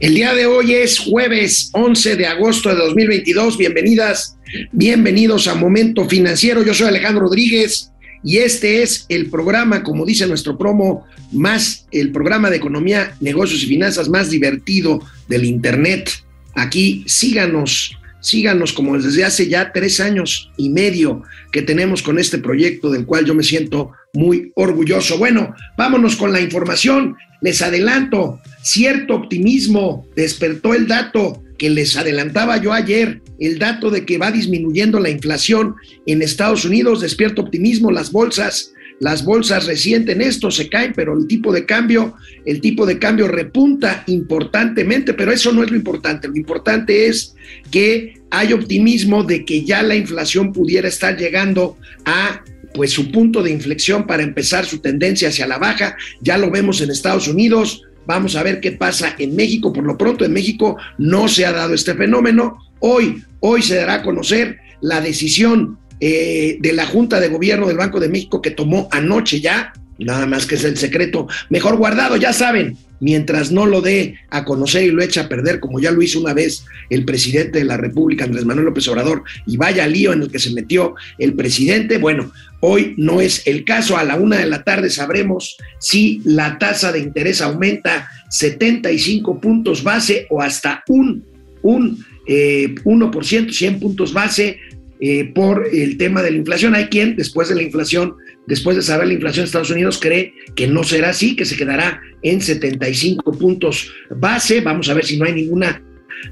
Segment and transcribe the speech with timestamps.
[0.00, 3.58] El día de hoy es jueves 11 de agosto de 2022.
[3.58, 4.36] Bienvenidas,
[4.70, 6.62] bienvenidos a Momento Financiero.
[6.62, 7.90] Yo soy Alejandro Rodríguez
[8.22, 13.64] y este es el programa, como dice nuestro promo, más el programa de economía, negocios
[13.64, 16.08] y finanzas más divertido del Internet.
[16.54, 21.22] Aquí síganos, síganos como desde hace ya tres años y medio
[21.52, 25.18] que tenemos con este proyecto del cual yo me siento muy orgulloso.
[25.18, 27.16] Bueno, vámonos con la información.
[27.40, 34.06] Les adelanto, cierto optimismo despertó el dato que les adelantaba yo ayer, el dato de
[34.06, 35.74] que va disminuyendo la inflación
[36.06, 41.26] en Estados Unidos, despierta optimismo, las bolsas, las bolsas resienten esto, se caen, pero el
[41.26, 46.28] tipo de cambio, el tipo de cambio repunta importantemente, pero eso no es lo importante,
[46.28, 47.34] lo importante es
[47.70, 52.42] que hay optimismo de que ya la inflación pudiera estar llegando a
[52.74, 55.96] pues su punto de inflexión para empezar su tendencia hacia la baja.
[56.20, 57.82] Ya lo vemos en Estados Unidos.
[58.06, 59.72] Vamos a ver qué pasa en México.
[59.72, 62.58] Por lo pronto en México no se ha dado este fenómeno.
[62.80, 67.76] Hoy, hoy se dará a conocer la decisión eh, de la Junta de Gobierno del
[67.76, 72.16] Banco de México que tomó anoche ya, nada más que es el secreto mejor guardado,
[72.16, 75.90] ya saben, mientras no lo dé a conocer y lo echa a perder, como ya
[75.90, 79.86] lo hizo una vez el presidente de la República, Andrés Manuel López Obrador, y vaya
[79.86, 83.96] lío en el que se metió el presidente, bueno, hoy no es el caso.
[83.96, 89.82] A la una de la tarde sabremos si la tasa de interés aumenta 75 puntos
[89.82, 91.24] base o hasta un,
[91.62, 94.58] un eh, 1%, 100 puntos base.
[95.00, 96.74] Eh, por el tema de la inflación.
[96.74, 98.16] Hay quien, después de la inflación,
[98.48, 101.56] después de saber la inflación de Estados Unidos, cree que no será así, que se
[101.56, 104.60] quedará en 75 puntos base.
[104.60, 105.80] Vamos a ver si no hay ninguna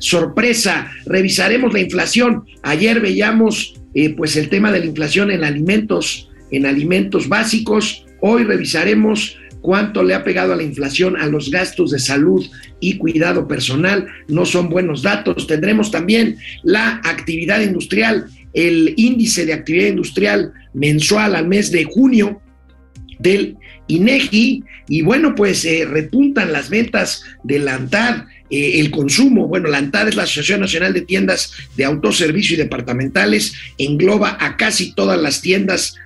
[0.00, 0.90] sorpresa.
[1.06, 2.44] Revisaremos la inflación.
[2.62, 8.04] Ayer veíamos eh, pues el tema de la inflación en alimentos, en alimentos básicos.
[8.20, 12.44] Hoy revisaremos cuánto le ha pegado a la inflación a los gastos de salud
[12.80, 14.06] y cuidado personal.
[14.26, 15.46] No son buenos datos.
[15.46, 18.26] Tendremos también la actividad industrial
[18.56, 22.40] el índice de actividad industrial mensual al mes de junio
[23.18, 23.56] del
[23.86, 24.64] INEGI.
[24.88, 29.78] Y bueno, pues eh, repuntan las ventas de la ANTAD, eh, el consumo, bueno, la
[29.78, 35.20] ANTAD es la Asociación Nacional de Tiendas de Autoservicio y Departamentales, engloba a casi todas
[35.20, 35.96] las tiendas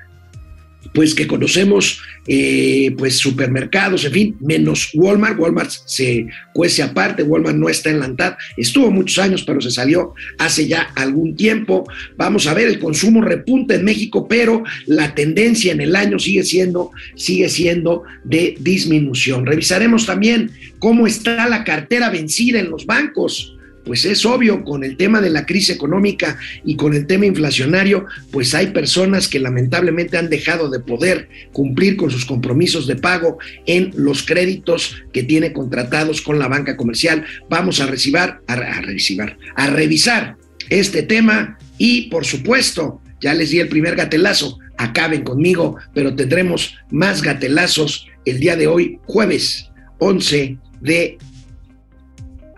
[0.92, 5.38] pues que conocemos, eh, pues supermercados, en fin, menos Walmart.
[5.38, 9.70] Walmart se cuece aparte, Walmart no está en la ANTAD, estuvo muchos años, pero se
[9.70, 11.84] salió hace ya algún tiempo.
[12.16, 16.42] Vamos a ver, el consumo repunta en México, pero la tendencia en el año sigue
[16.42, 19.46] siendo, sigue siendo de disminución.
[19.46, 24.96] Revisaremos también cómo está la cartera vencida en los bancos pues es obvio, con el
[24.96, 30.18] tema de la crisis económica y con el tema inflacionario, pues hay personas que lamentablemente
[30.18, 35.52] han dejado de poder cumplir con sus compromisos de pago en los créditos que tiene
[35.52, 37.24] contratados con la banca comercial.
[37.48, 40.36] Vamos a recibir, a, a, revisar
[40.68, 46.76] este tema y, por supuesto, ya les di el primer gatelazo, acaben conmigo, pero tendremos
[46.90, 51.18] más gatelazos el día de hoy, jueves 11 de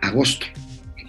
[0.01, 0.45] agosto.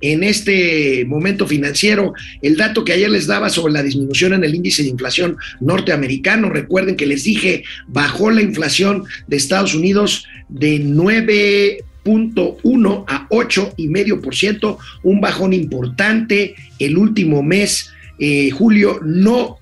[0.00, 2.14] en este momento financiero.
[2.42, 6.50] El dato que ayer les daba sobre la disminución en el índice de inflación norteamericano,
[6.50, 15.20] recuerden que les dije, bajó la inflación de Estados Unidos de 9.1 a 8,5%, un
[15.20, 16.54] bajón importante.
[16.78, 19.58] El último mes, eh, julio, no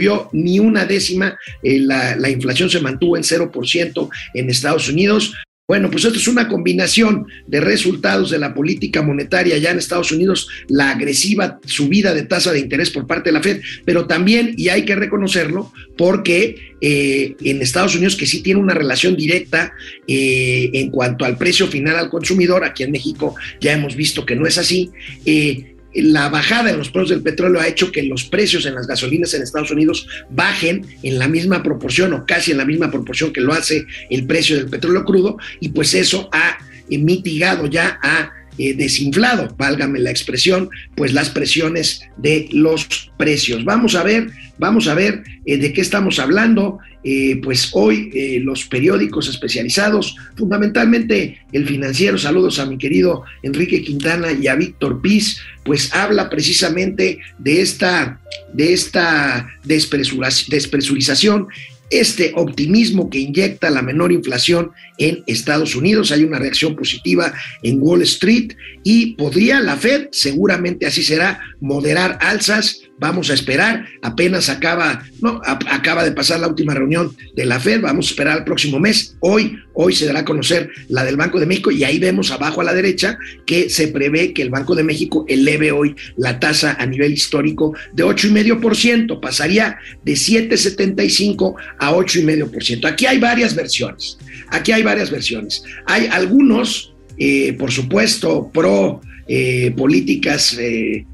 [0.00, 5.34] vio ni una décima, eh, la, la, inflación se mantuvo en 0% en Estados Unidos,
[5.68, 10.10] bueno, pues esto es una combinación de resultados de la política monetaria ya en Estados
[10.10, 14.54] Unidos, la agresiva subida de tasa de interés por parte de la Fed, pero también,
[14.56, 19.74] y hay que reconocerlo, porque eh, en Estados Unidos, que sí tiene una relación directa
[20.06, 24.36] eh, en cuanto al precio final al consumidor, aquí en México ya hemos visto que
[24.36, 24.90] no es así,
[25.26, 28.86] eh, la bajada en los precios del petróleo ha hecho que los precios en las
[28.86, 33.32] gasolinas en Estados Unidos bajen en la misma proporción o casi en la misma proporción
[33.32, 36.58] que lo hace el precio del petróleo crudo y pues eso ha
[36.88, 43.64] mitigado ya, ha eh, desinflado, válgame la expresión, pues las presiones de los precios.
[43.64, 46.80] Vamos a ver, vamos a ver eh, de qué estamos hablando.
[47.04, 48.10] Eh, pues hoy
[48.42, 55.00] los periódicos especializados, fundamentalmente el financiero, saludos a mi querido Enrique Quintana y a Víctor
[55.00, 58.20] Piz, pues habla precisamente de esta,
[58.52, 61.48] de esta despresurización
[61.90, 66.10] este optimismo que inyecta la menor inflación en Estados Unidos.
[66.12, 68.52] Hay una reacción positiva en Wall Street
[68.84, 72.82] y podría la Fed, seguramente así será, moderar alzas.
[72.98, 77.80] Vamos a esperar, apenas acaba, no, acaba de pasar la última reunión de la Fed,
[77.80, 79.16] vamos a esperar el próximo mes.
[79.20, 82.60] Hoy, hoy se dará a conocer la del Banco de México y ahí vemos abajo
[82.60, 86.76] a la derecha que se prevé que el Banco de México eleve hoy la tasa
[86.78, 92.84] a nivel histórico de 8,5%, pasaría de 7,75 a 8,5%.
[92.86, 94.18] Aquí hay varias versiones,
[94.48, 95.62] aquí hay varias versiones.
[95.86, 101.06] Hay algunos, eh, por supuesto, pro eh, políticas eh,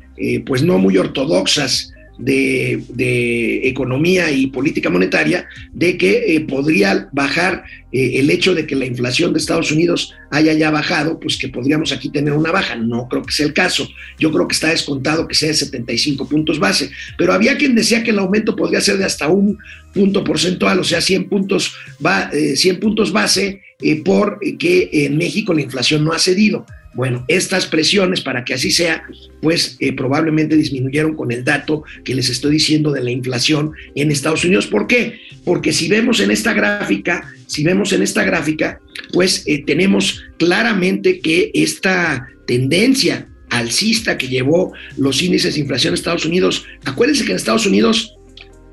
[0.44, 8.20] pues no muy ortodoxas de, economía y política monetaria de que eh, podría bajar eh,
[8.20, 11.92] el hecho de que la inflación de Estados Unidos haya ya bajado, pues que podríamos
[11.92, 12.76] aquí tener una baja.
[12.76, 13.88] No creo que sea el caso.
[14.18, 16.90] Yo creo que está descontado que sea de 75 puntos base.
[17.18, 19.58] Pero había quien decía que el aumento podría ser de hasta un
[19.92, 21.74] punto porcentual, o sea, 100 puntos,
[22.04, 23.62] va, 100 eh, puntos base,
[24.04, 26.66] porque en México la inflación no ha cedido.
[26.94, 29.04] Bueno, estas presiones, para que así sea,
[29.42, 34.10] pues eh, probablemente disminuyeron con el dato que les estoy diciendo de la inflación en
[34.10, 34.66] Estados Unidos.
[34.66, 35.20] ¿Por qué?
[35.44, 38.80] Porque si vemos en esta gráfica, si vemos en esta gráfica,
[39.12, 45.94] pues eh, tenemos claramente que esta tendencia alcista que llevó los índices de inflación en
[45.94, 48.14] Estados Unidos, acuérdense que en Estados Unidos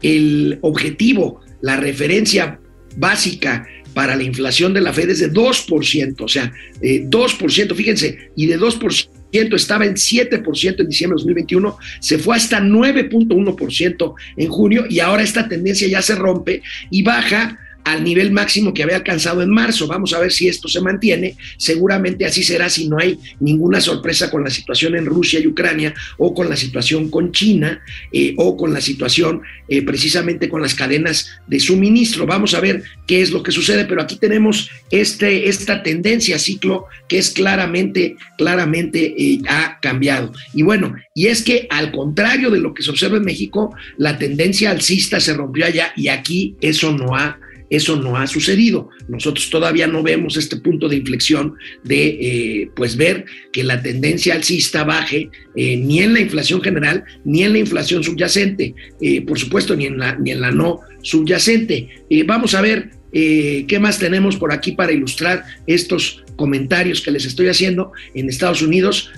[0.02, 2.60] el objetivo, la referencia
[2.98, 6.52] básica para la inflación de la Fed es de 2%, o sea,
[6.82, 12.60] 2%, fíjense, y de 2% estaba en 7% en diciembre de 2021, se fue hasta
[12.62, 18.74] 9.1% en junio y ahora esta tendencia ya se rompe y baja al nivel máximo
[18.74, 19.88] que había alcanzado en marzo.
[19.88, 21.36] Vamos a ver si esto se mantiene.
[21.58, 25.94] Seguramente así será si no hay ninguna sorpresa con la situación en Rusia y Ucrania
[26.18, 27.82] o con la situación con China
[28.12, 32.26] eh, o con la situación eh, precisamente con las cadenas de suministro.
[32.26, 36.86] Vamos a ver qué es lo que sucede, pero aquí tenemos este, esta tendencia ciclo
[37.08, 40.32] que es claramente, claramente eh, ha cambiado.
[40.54, 44.18] Y bueno, y es que al contrario de lo que se observa en México, la
[44.18, 47.40] tendencia alcista se rompió allá y aquí eso no ha
[47.72, 48.90] eso no ha sucedido.
[49.08, 54.36] Nosotros todavía no vemos este punto de inflexión de eh, pues ver que la tendencia
[54.36, 59.40] alcista baje eh, ni en la inflación general ni en la inflación subyacente, eh, por
[59.40, 61.88] supuesto ni en la, ni en la no subyacente.
[62.26, 67.48] vamos a ver qué más tenemos por aquí para ilustrar estos comentarios que les estoy
[67.48, 69.12] haciendo en Estados Unidos.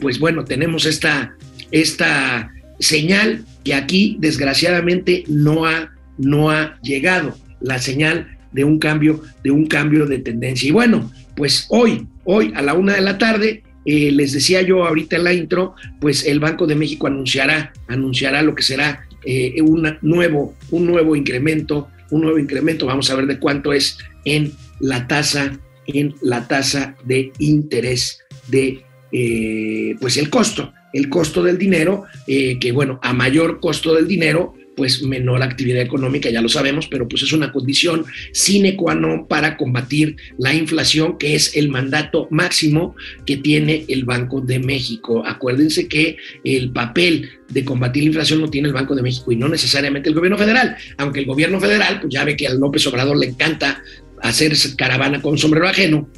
[0.00, 1.36] pues bueno, tenemos esta,
[1.70, 9.22] esta señal que aquí desgraciadamente no ha, no ha llegado la señal de un cambio,
[9.44, 10.68] de un cambio de tendencia.
[10.68, 14.84] Y bueno, pues hoy, hoy a la una de la tarde, eh, les decía yo
[14.84, 19.60] ahorita en la intro, pues el Banco de México anunciará, anunciará lo que será eh,
[19.62, 24.52] un, nuevo, un nuevo incremento, un nuevo incremento, vamos a ver de cuánto es en
[24.80, 28.82] la tasa, en la tasa de interés de
[29.12, 34.54] eh, pues el costo, el costo del dinero, que bueno, a mayor costo del dinero,
[34.76, 39.26] pues menor actividad económica, ya lo sabemos, pero pues es una condición sine qua non
[39.26, 42.94] para combatir la inflación, que es el mandato máximo
[43.24, 45.24] que tiene el Banco de México.
[45.26, 49.36] Acuérdense que el papel de combatir la inflación lo tiene el Banco de México y
[49.36, 52.86] no necesariamente el gobierno federal, aunque el gobierno federal, pues ya ve que al López
[52.86, 53.82] Obrador le encanta
[54.22, 56.08] hacer caravana con sombrero ajeno.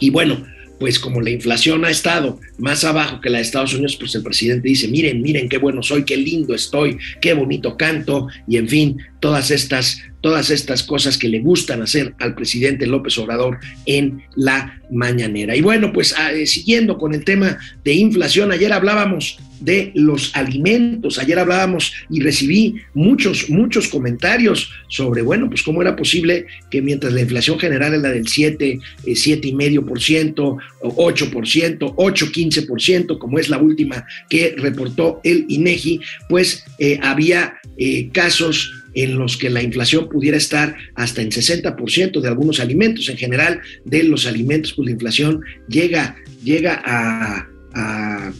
[0.00, 0.46] Y bueno,
[0.84, 4.22] pues como la inflación ha estado más abajo que la de Estados Unidos, pues el
[4.22, 8.68] presidente dice, miren, miren qué bueno soy, qué lindo estoy, qué bonito canto, y en
[8.68, 14.22] fin, todas estas, todas estas cosas que le gustan hacer al presidente López Obrador en
[14.36, 15.56] la mañanera.
[15.56, 20.36] Y bueno, pues ah, eh, siguiendo con el tema de inflación, ayer hablábamos de los
[20.36, 26.82] alimentos, ayer hablábamos y recibí muchos, muchos comentarios sobre, bueno, pues cómo era posible que
[26.82, 34.04] mientras la inflación general era del 7, 7,5%, 8%, 8, 15%, como es la última
[34.28, 40.36] que reportó el INEGI, pues eh, había eh, casos en los que la inflación pudiera
[40.36, 43.08] estar hasta en 60% de algunos alimentos.
[43.08, 47.48] En general, de los alimentos, pues la inflación llega, llega a,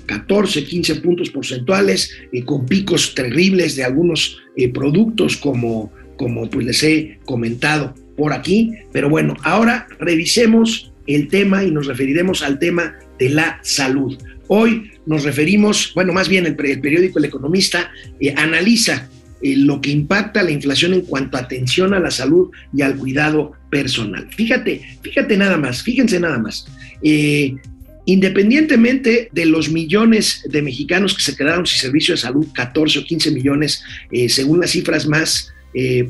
[0.06, 6.64] 14, 15 puntos porcentuales, eh, con picos terribles de algunos eh, productos como, como pues
[6.64, 8.70] les he comentado por aquí.
[8.92, 14.18] Pero bueno, ahora revisemos, el tema y nos referiremos al tema de la salud.
[14.48, 19.08] Hoy nos referimos, bueno, más bien el, periódico El Economista eh, analiza
[19.44, 22.96] eh, lo que impacta la inflación en cuanto a atención a la salud y al
[22.96, 24.26] cuidado personal.
[24.34, 26.66] Fíjate, fíjate nada más, fíjense nada más.
[27.02, 27.54] Eh,
[28.06, 33.04] independientemente de los millones de mexicanos que se quedaron sin servicio de salud, 14 o
[33.04, 33.82] 15 millones,
[34.28, 35.52] según las cifras más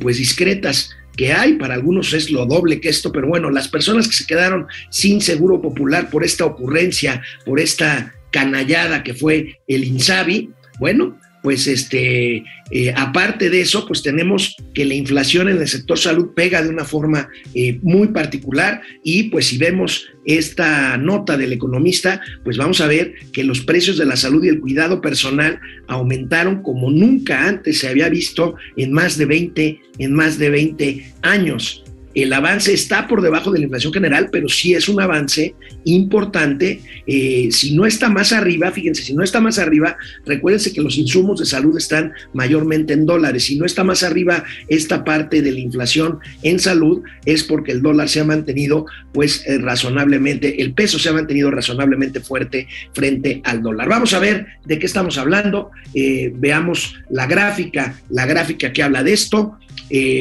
[0.00, 4.08] pues discretas que hay, para algunos es lo doble que esto, pero bueno, las personas
[4.08, 9.84] que se quedaron sin seguro popular por esta ocurrencia, por esta canallada que fue el
[9.84, 10.50] INSABI,
[10.80, 15.98] bueno, pues este, eh, aparte de eso, pues tenemos que la inflación en el sector
[15.98, 18.80] salud pega de una forma eh, muy particular.
[19.02, 23.98] Y pues si vemos esta nota del economista, pues vamos a ver que los precios
[23.98, 28.92] de la salud y el cuidado personal aumentaron como nunca antes se había visto en
[28.92, 31.83] más de 20, en más de 20 años
[32.14, 35.54] el avance está por debajo de la inflación general, pero sí es un avance
[35.84, 36.80] importante.
[37.06, 40.96] Eh, si no está más arriba, fíjense, si no está más arriba, recuérdense que los
[40.96, 43.44] insumos de salud están mayormente en dólares.
[43.44, 47.82] Si no está más arriba esta parte de la inflación en salud, es porque el
[47.82, 53.40] dólar se ha mantenido, pues, eh, razonablemente, el peso se ha mantenido razonablemente fuerte frente
[53.44, 53.88] al dólar.
[53.88, 55.72] Vamos a ver de qué estamos hablando.
[55.94, 59.58] Eh, veamos la gráfica, la gráfica que habla de esto.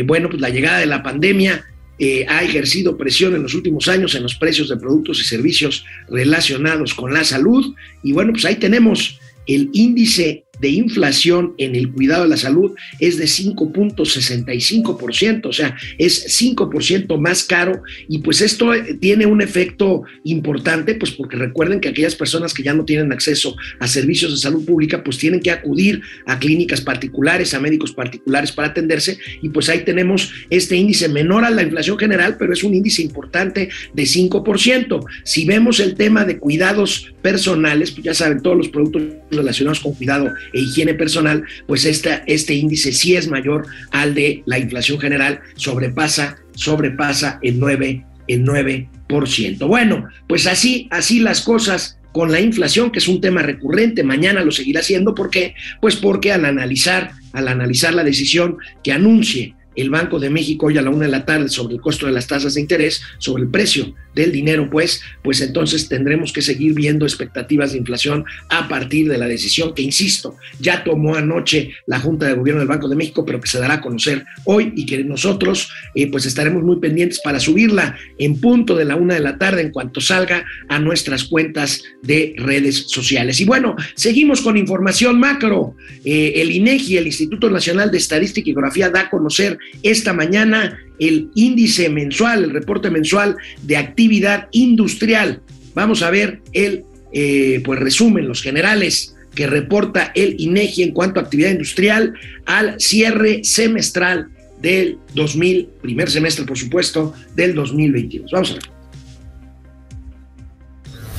[0.05, 1.63] bueno, pues la llegada de la pandemia
[1.99, 5.85] eh, ha ejercido presión en los últimos años en los precios de productos y servicios
[6.09, 7.75] relacionados con la salud.
[8.01, 12.71] Y bueno, pues ahí tenemos el índice de inflación en el cuidado de la salud
[13.01, 20.03] es de 5.65%, o sea, es 5% más caro y pues esto tiene un efecto
[20.23, 24.37] importante, pues porque recuerden que aquellas personas que ya no tienen acceso a servicios de
[24.37, 29.49] salud pública, pues tienen que acudir a clínicas particulares, a médicos particulares para atenderse y
[29.49, 33.67] pues ahí tenemos este índice menor a la inflación general, pero es un índice importante
[33.93, 35.05] de 5%.
[35.25, 39.93] Si vemos el tema de cuidados personales, pues ya saben, todos los productos relacionados con
[39.93, 44.99] cuidado e higiene personal, pues esta, este índice sí es mayor al de la inflación
[44.99, 49.67] general, sobrepasa, sobrepasa el 9, el 9%.
[49.67, 54.43] Bueno, pues así, así las cosas con la inflación, que es un tema recurrente, mañana
[54.43, 55.55] lo seguirá siendo, ¿por qué?
[55.81, 60.77] Pues porque al analizar, al analizar la decisión que anuncie el Banco de México hoy
[60.77, 63.43] a la una de la tarde sobre el costo de las tasas de interés, sobre
[63.43, 68.67] el precio del dinero, pues, pues entonces tendremos que seguir viendo expectativas de inflación a
[68.67, 72.87] partir de la decisión que, insisto, ya tomó anoche la Junta de Gobierno del Banco
[72.87, 76.63] de México, pero que se dará a conocer hoy y que nosotros eh, pues estaremos
[76.63, 80.45] muy pendientes para subirla en punto de la una de la tarde en cuanto salga
[80.69, 83.39] a nuestras cuentas de redes sociales.
[83.39, 85.75] Y bueno, seguimos con información macro.
[86.05, 90.79] Eh, el INEGI, el Instituto Nacional de Estadística y Geografía, da a conocer esta mañana
[90.99, 95.41] el índice mensual, el reporte mensual de actividad industrial.
[95.73, 101.19] Vamos a ver el eh, pues resumen, los generales que reporta el INEGI en cuanto
[101.19, 102.13] a actividad industrial
[102.45, 104.29] al cierre semestral
[104.61, 108.31] del 2000, primer semestre por supuesto, del 2022.
[108.31, 108.63] Vamos a ver.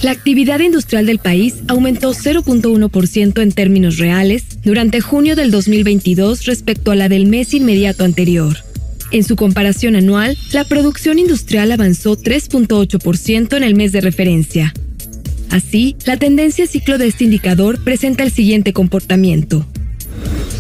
[0.03, 6.91] La actividad industrial del país aumentó 0.1% en términos reales durante junio del 2022 respecto
[6.91, 8.57] a la del mes inmediato anterior.
[9.11, 14.75] En su comparación anual, la producción industrial avanzó 3.8% en el mes de referencia.
[15.51, 19.65] Así, la tendencia ciclo de este indicador presenta el siguiente comportamiento.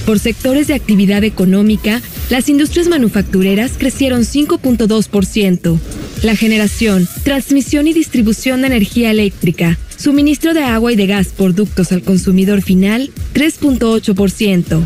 [0.06, 5.78] Por sectores de actividad económica, las industrias manufactureras crecieron 5.2%,
[6.24, 11.54] la generación, transmisión y distribución de energía eléctrica, suministro de agua y de gas por
[11.92, 14.82] al consumidor final, 3.8%,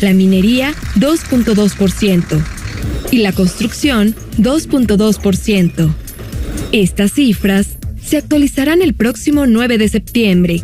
[0.00, 2.44] la minería, 2.2%,
[3.12, 5.94] y la construcción, 2.2%.
[6.72, 10.62] Estas cifras se actualizarán el próximo 9 de septiembre.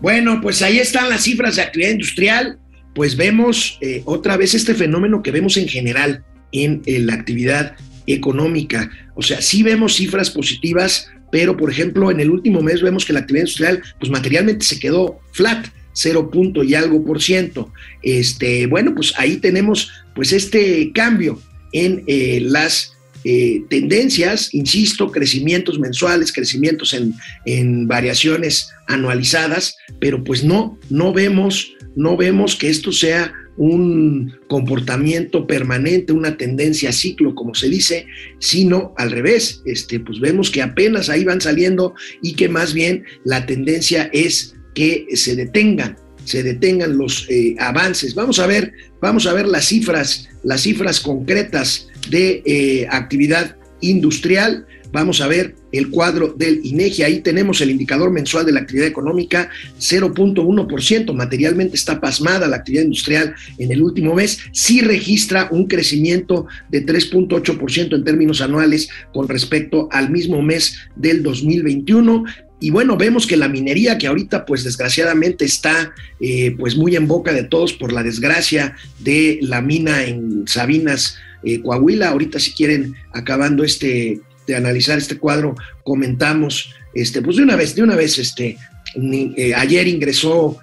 [0.00, 2.58] Bueno, pues ahí están las cifras de actividad industrial
[2.98, 7.76] pues vemos eh, otra vez este fenómeno que vemos en general en, la actividad
[8.08, 8.90] económica.
[9.14, 13.12] O sea, sí vemos cifras positivas, pero por ejemplo, en el último mes vemos que
[13.12, 17.72] la actividad industrial, pues materialmente se quedó flat, cero punto y algo por ciento.
[18.02, 21.40] Este, bueno, pues ahí tenemos pues este cambio
[21.72, 27.14] en eh, las eh, tendencias, insisto, crecimientos mensuales, crecimientos en,
[27.46, 35.48] en variaciones anualizadas, pero pues no, no vemos no vemos que esto sea un comportamiento
[35.48, 38.06] permanente, una tendencia ciclo, como se dice,
[38.38, 43.02] sino al revés, este, pues vemos que apenas ahí van saliendo y que más bien
[43.24, 48.14] la tendencia es que se detengan se detengan los eh, avances.
[48.14, 54.66] Vamos a ver, vamos a ver las cifras, las cifras concretas de eh, actividad industrial.
[54.90, 57.02] Vamos a ver el cuadro del INEGI.
[57.02, 61.12] Ahí tenemos el indicador mensual de la actividad económica, 0.1%.
[61.12, 64.40] Materialmente está pasmada la actividad industrial en el último mes.
[64.52, 71.22] Sí registra un crecimiento de 3.8% en términos anuales con respecto al mismo mes del
[71.22, 72.24] 2021.
[72.60, 77.06] Y bueno, vemos que la minería, que ahorita pues desgraciadamente está eh, pues muy en
[77.06, 82.52] boca de todos por la desgracia de la mina en Sabinas, eh, Coahuila, ahorita si
[82.52, 85.54] quieren, acabando este, de analizar este cuadro,
[85.84, 88.56] comentamos, este, pues de una vez, de una vez, este,
[88.94, 90.58] eh, ayer ingresó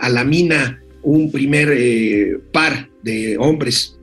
[0.00, 3.98] a la mina un primer par de hombres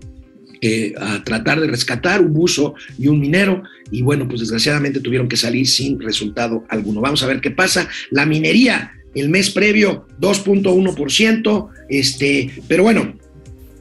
[0.99, 3.63] a tratar de rescatar un buzo y un minero
[3.93, 6.99] y bueno, pues desgraciadamente tuvieron que salir sin resultado alguno.
[6.99, 7.87] Vamos a ver qué pasa.
[8.09, 13.13] La minería, el mes previo, 2.1%, este, pero bueno,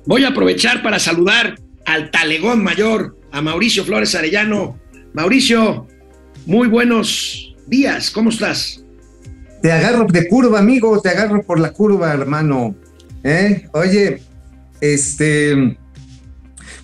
[0.04, 4.78] voy a aprovechar para saludar al talegón mayor, a Mauricio Flores Arellano.
[5.12, 5.86] Mauricio,
[6.46, 8.84] muy buenos días, ¿cómo estás?
[9.62, 12.74] Te agarro de curva, amigo, te agarro por la curva, hermano.
[13.22, 13.68] ¿Eh?
[13.72, 14.20] Oye,
[14.80, 15.78] este,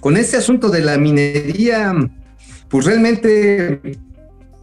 [0.01, 1.95] con este asunto de la minería,
[2.69, 3.81] pues realmente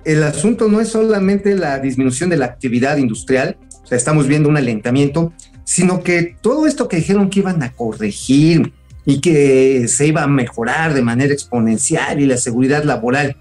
[0.05, 4.47] el asunto no es solamente la disminución de la actividad industrial, o sea, estamos viendo
[4.47, 5.33] un alentamiento,
[5.65, 8.71] sino que todo esto que dijeron que iban a corregir
[9.05, 13.35] y que se iba a mejorar de manera exponencial y la seguridad laboral,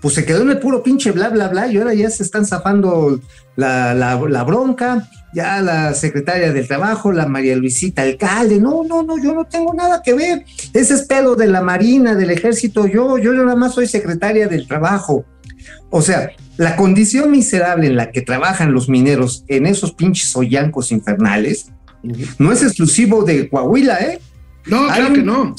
[0.00, 2.46] pues se quedó en el puro pinche bla, bla, bla, y ahora ya se están
[2.46, 3.20] zafando
[3.56, 9.22] la, la bronca, ya la secretaria del trabajo, la María Luisita Alcalde, no, no, no,
[9.22, 13.18] yo no tengo nada que ver, ese es pedo de la Marina, del ejército, yo,
[13.18, 15.26] yo nada más soy secretaria del trabajo.
[15.90, 20.90] O sea, la condición miserable en la que trabajan los mineros en esos pinches hoyancos
[20.90, 21.70] infernales
[22.38, 24.20] no es exclusivo de Coahuila, ¿eh?
[24.66, 25.54] No, claro que no.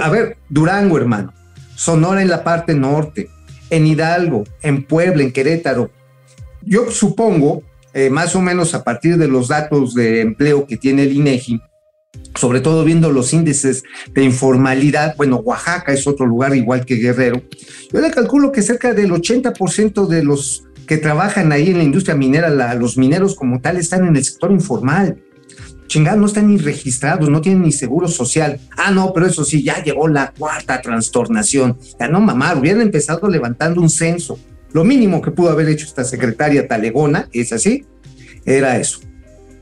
[0.00, 1.32] A ver, Durango, hermano,
[1.74, 3.28] Sonora en la parte norte,
[3.70, 5.90] en Hidalgo, en Puebla, en Querétaro.
[6.62, 7.62] Yo supongo
[7.94, 11.60] eh, más o menos a partir de los datos de empleo que tiene el INEGI,
[12.36, 17.42] sobre todo viendo los índices de informalidad, bueno, Oaxaca es otro lugar igual que Guerrero,
[17.92, 22.14] yo le calculo que cerca del 80% de los que trabajan ahí en la industria
[22.14, 25.22] minera, los mineros como tal, están en el sector informal.
[25.86, 28.58] Chingada, no están ni registrados, no tienen ni seguro social.
[28.76, 31.76] Ah, no, pero eso sí, ya llegó la cuarta trastornación.
[32.00, 34.38] Ya no, mamá, hubieran empezado levantando un censo
[34.72, 37.84] lo mínimo que pudo haber hecho esta secretaria talegona, es así,
[38.44, 39.00] era eso.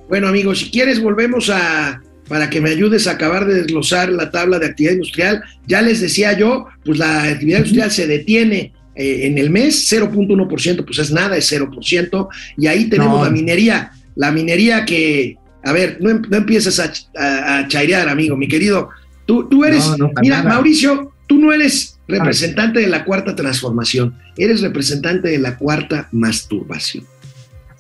[0.09, 4.31] Bueno, amigos, si quieres volvemos a, para que me ayudes a acabar de desglosar la
[4.31, 5.43] tabla de actividad industrial.
[5.67, 10.85] Ya les decía yo, pues la actividad industrial se detiene eh, en el mes, 0.1%,
[10.85, 15.99] pues es nada, es 0%, y ahí tenemos la minería, la minería que, a ver,
[16.01, 18.91] no, em, empieces a, chairear, amigo, mi querido,
[19.27, 19.85] tú, tú eres,
[20.21, 26.09] mira, Mauricio, tú no eres representante de la cuarta transformación, eres representante de la cuarta
[26.13, 27.05] masturbación.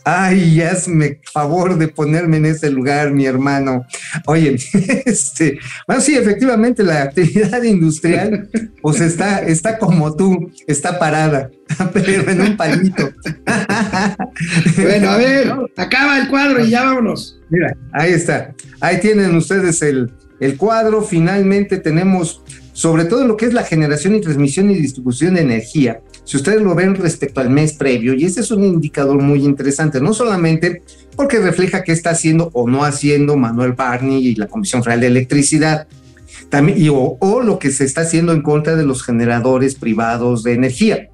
[0.04, 3.84] Ay, hazme favor de ponerme en ese lugar, mi hermano.
[4.26, 4.56] Oye,
[5.04, 8.48] este, bueno, sí, efectivamente, la actividad industrial,
[8.80, 11.50] pues está, está como tú, está parada,
[11.92, 13.10] pero en un palito.
[14.76, 17.38] bueno, a ver, acaba el cuadro y ya vámonos.
[17.50, 18.54] Mira, ahí está.
[18.80, 21.02] Ahí tienen ustedes el, el cuadro.
[21.02, 26.00] Finalmente tenemos sobre todo lo que es la generación y transmisión y distribución de energía,
[26.24, 30.00] si ustedes lo ven respecto al mes previo, y ese es un indicador muy interesante,
[30.00, 30.82] no solamente
[31.14, 35.06] porque refleja qué está haciendo o no haciendo Manuel Barney y la Comisión Federal de
[35.08, 35.88] Electricidad,
[36.48, 40.42] también, y, o, o lo que se está haciendo en contra de los generadores privados
[40.42, 41.08] de energía.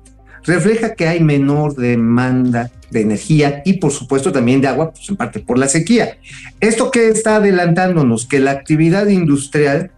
[0.45, 5.17] Refleja que hay menor demanda de energía y por supuesto también de agua, pues en
[5.17, 6.19] parte por la sequía.
[6.61, 9.91] Esto que está adelantándonos, que la actividad industrial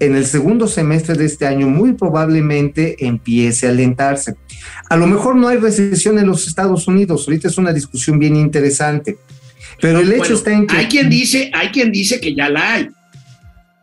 [0.00, 4.34] en el segundo semestre de este año muy probablemente empiece a alentarse.
[4.90, 8.36] A lo mejor no hay recesión en los Estados Unidos, ahorita es una discusión bien
[8.36, 9.16] interesante,
[9.80, 10.76] pero el hecho está en que...
[10.76, 12.88] Hay quien, dice, hay quien dice que ya la hay.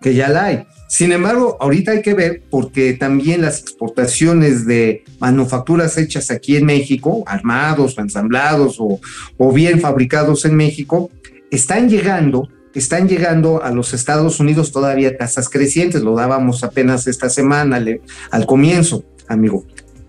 [0.01, 0.63] Que ya la hay.
[0.89, 6.65] Sin embargo, ahorita hay que ver porque también las exportaciones de manufacturas hechas aquí en
[6.65, 11.11] México, armados o ensamblados o, bien fabricados en México,
[11.51, 17.27] están llegando están llegando a los Estados Unidos todavía tasas crecientes, lo dábamos apenas esta
[17.27, 17.83] semana
[18.31, 19.65] al comienzo, amigo.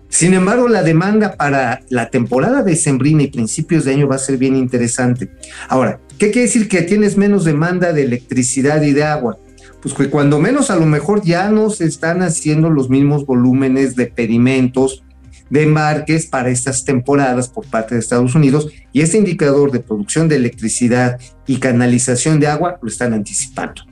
[0.09, 4.19] Sin embargo, la demanda para la temporada de sembrina y principios de año va a
[4.19, 5.31] ser bien interesante.
[5.69, 9.37] Ahora, ¿qué quiere decir que tienes menos demanda de electricidad y de agua?
[9.81, 13.95] Pues que cuando menos a lo mejor ya no se están haciendo los mismos volúmenes
[13.95, 15.03] de pedimentos
[15.49, 20.29] de embarques para estas temporadas por parte de Estados Unidos y este indicador de producción
[20.29, 23.83] de electricidad y canalización de agua lo están anticipando.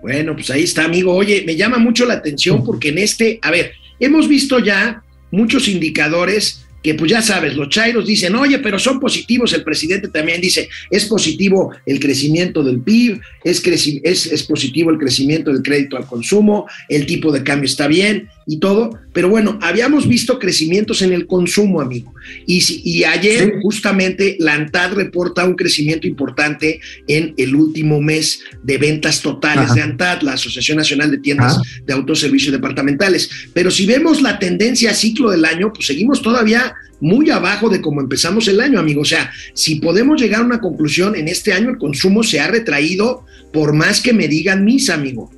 [0.00, 1.12] Bueno, pues ahí está, amigo.
[1.12, 5.02] Oye, me llama mucho la atención porque en este, a ver, hemos visto ya
[5.32, 10.06] muchos indicadores que pues ya sabes, los chairos dicen, oye, pero son positivos, el presidente
[10.06, 15.64] también dice, es positivo el crecimiento del PIB, es, es, es positivo el crecimiento del
[15.64, 20.38] crédito al consumo, el tipo de cambio está bien y todo, pero bueno, habíamos visto
[20.38, 22.14] crecimientos en el consumo, amigo,
[22.46, 28.78] y, y ayer justamente la ANTAD reporta un crecimiento importante en el último mes de
[28.78, 34.22] ventas totales de ANTAD, la Asociación Nacional de Tiendas de Autoservicios Departamentales, pero si vemos
[34.22, 38.60] la tendencia a ciclo del año, pues seguimos todavía muy abajo de cómo empezamos el
[38.60, 39.02] año, amigo.
[39.02, 42.48] O sea, si podemos llegar a una conclusión, en este año el consumo se ha
[42.48, 45.30] retraído por más que me digan mis, amigo.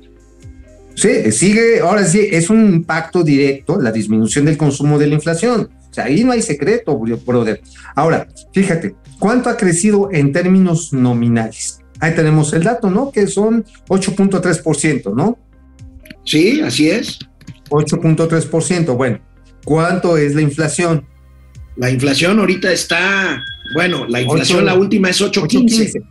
[0.95, 5.69] Sí, sigue, ahora sí, es un impacto directo la disminución del consumo de la inflación.
[5.89, 7.61] O sea, ahí no hay secreto, brother.
[7.95, 11.79] Ahora, fíjate, ¿cuánto ha crecido en términos nominales?
[11.99, 13.11] Ahí tenemos el dato, ¿no?
[13.11, 15.37] Que son 8.3%, ¿no?
[16.25, 17.19] Sí, así es.
[17.69, 18.95] 8.3%.
[18.95, 19.19] Bueno,
[19.65, 21.05] ¿cuánto es la inflación?
[21.79, 23.41] La inflación ahorita está,
[23.73, 26.03] bueno, la inflación la última es 8.15.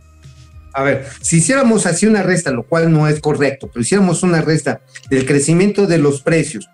[0.73, 4.41] A ver, si hiciéramos así una resta, lo cual no es correcto, pero hiciéramos una
[4.41, 6.67] resta del crecimiento de los precios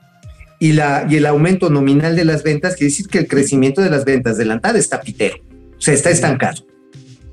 [0.59, 3.89] y, la, y el aumento nominal de las ventas, quiere decir que el crecimiento de
[3.89, 5.37] las ventas de la está pitero,
[5.77, 6.65] o sea, está estancado.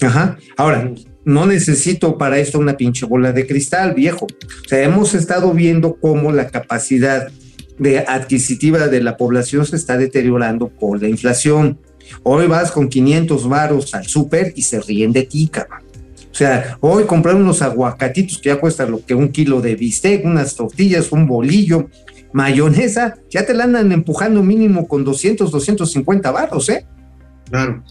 [0.00, 0.36] Ajá.
[0.56, 0.90] Ahora,
[1.24, 4.26] no necesito para esto una pinche bola de cristal, viejo.
[4.26, 7.30] O sea, hemos estado viendo cómo la capacidad
[7.78, 11.78] de adquisitiva de la población se está deteriorando por la inflación.
[12.22, 15.82] Hoy vas con 500 varos al súper y se ríen de ti, cabrón.
[16.30, 20.24] O sea, hoy comprar unos aguacatitos que ya cuesta lo que un kilo de bistec,
[20.24, 21.90] unas tortillas, un bolillo,
[22.32, 26.86] mayonesa, ya te la andan empujando mínimo con 200, 250 barros, ¿eh?
[27.50, 27.82] Claro.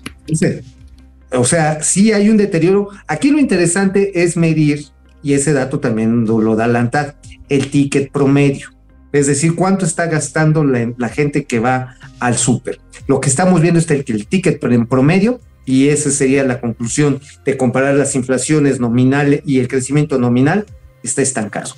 [1.34, 2.90] O sea, sí hay un deterioro.
[3.08, 4.86] Aquí lo interesante es medir,
[5.22, 7.14] y ese dato también lo da la ANTAD,
[7.48, 8.70] el ticket promedio.
[9.14, 12.80] Es decir, cuánto está gastando la, gente que va al súper.
[13.08, 17.20] Lo que estamos viendo es que el ticket en promedio y esa sería la conclusión
[17.46, 20.66] de comparar las inflaciones nominales y el crecimiento nominal,
[21.04, 21.76] está estancado.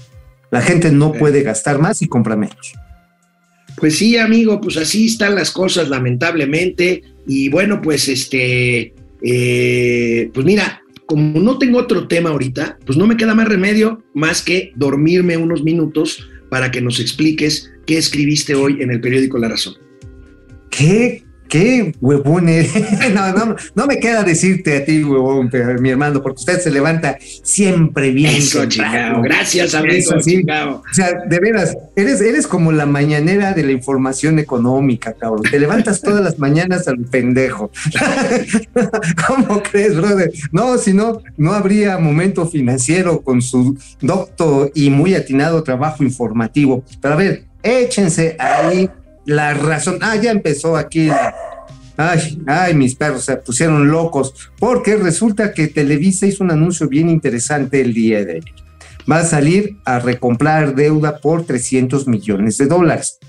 [0.52, 2.74] La gente no puede gastar más y compra menos.
[3.78, 7.04] Pues sí, amigo, pues así están las cosas, lamentablemente.
[7.28, 13.08] Y bueno, pues este, eh, pues mira, como no tengo otro tema ahorita, pues no
[13.08, 18.54] me queda más remedio más que dormirme unos minutos para que nos expliques qué escribiste
[18.54, 19.74] hoy en el periódico La Razón.
[20.70, 22.46] ¿Qué qué huevón
[23.14, 27.16] no, no, no, me queda decirte a ti, huevón, mi hermano, porque usted se levanta
[27.44, 28.38] siempre bien.
[28.38, 29.22] Eso, chingado.
[29.22, 35.14] Gracias, amigo, O sea, de veras, eres, eres como la mañanera de la información económica,
[35.14, 35.44] cabrón.
[35.44, 37.70] Te levantas todas las mañanas al pendejo.
[39.28, 40.32] ¿Cómo crees, brother?
[40.52, 46.84] No, si no, no habría momento financiero con su docto y muy atinado trabajo informativo.
[47.00, 48.90] Pero a ver, échense ahí
[49.26, 50.00] la razón.
[50.02, 51.10] Ah, ya empezó aquí.
[51.96, 57.10] Ay, ay, mis perros se pusieron locos, porque resulta que Televisa hizo un anuncio bien
[57.10, 58.44] interesante el día de hoy.
[59.10, 63.20] Va a salir a recomprar deuda por 300 millones de dólares.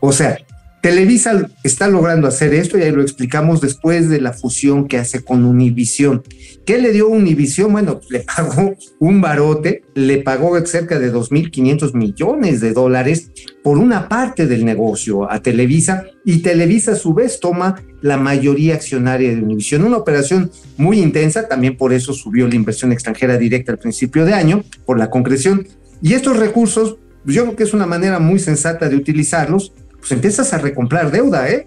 [0.00, 0.38] O sea,
[0.84, 5.24] Televisa está logrando hacer esto y ahí lo explicamos después de la fusión que hace
[5.24, 6.22] con Univisión.
[6.66, 7.72] ¿Qué le dio Univisión?
[7.72, 13.30] Bueno, le pagó un barote, le pagó cerca de 2.500 millones de dólares
[13.64, 18.74] por una parte del negocio a Televisa y Televisa a su vez toma la mayoría
[18.74, 19.84] accionaria de Univisión.
[19.84, 24.34] Una operación muy intensa, también por eso subió la inversión extranjera directa al principio de
[24.34, 25.66] año, por la concreción.
[26.02, 29.72] Y estos recursos, yo creo que es una manera muy sensata de utilizarlos
[30.04, 31.66] pues empiezas a recomprar deuda, ¿eh?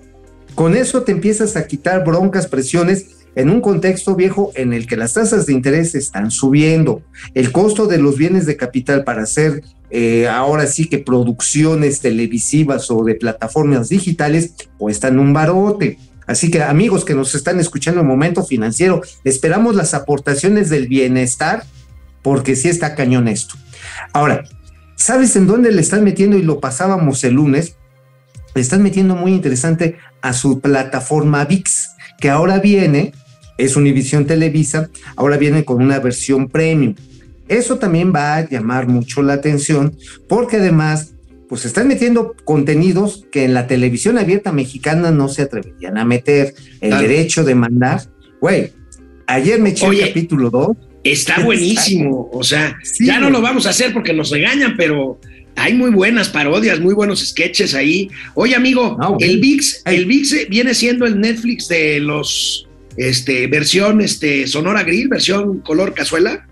[0.54, 4.96] Con eso te empiezas a quitar broncas, presiones en un contexto viejo en el que
[4.96, 7.02] las tasas de interés están subiendo,
[7.34, 12.90] el costo de los bienes de capital para hacer eh, ahora sí que producciones televisivas
[12.92, 15.98] o de plataformas digitales cuestan un barote.
[16.26, 21.64] Así que amigos que nos están escuchando en momento financiero, esperamos las aportaciones del bienestar
[22.22, 23.56] porque sí está cañón esto.
[24.12, 24.44] Ahora,
[24.96, 26.38] ¿sabes en dónde le están metiendo?
[26.38, 27.78] Y lo pasábamos el lunes
[28.58, 33.14] le están metiendo muy interesante a su plataforma VIX, que ahora viene,
[33.60, 36.96] es Univision Televisa, ahora viene con una versión premium.
[37.48, 39.96] Eso también va a llamar mucho la atención
[40.28, 41.14] porque además
[41.48, 46.54] pues están metiendo contenidos que en la televisión abierta mexicana no se atreverían a meter.
[46.82, 48.02] El derecho de mandar.
[48.42, 48.74] Güey,
[49.28, 50.78] ayer me eché el capítulo 2.
[51.06, 52.30] Está buenísimo.
[52.34, 55.20] O sea, ya no lo vamos a hacer porque nos regañan, pero
[55.60, 58.10] Hay muy buenas parodias, muy buenos sketches ahí.
[58.36, 64.48] Oye, amigo, el VIX, el VIX viene siendo el Netflix de los este versión este
[64.48, 66.47] Sonora Grill, versión color cazuela.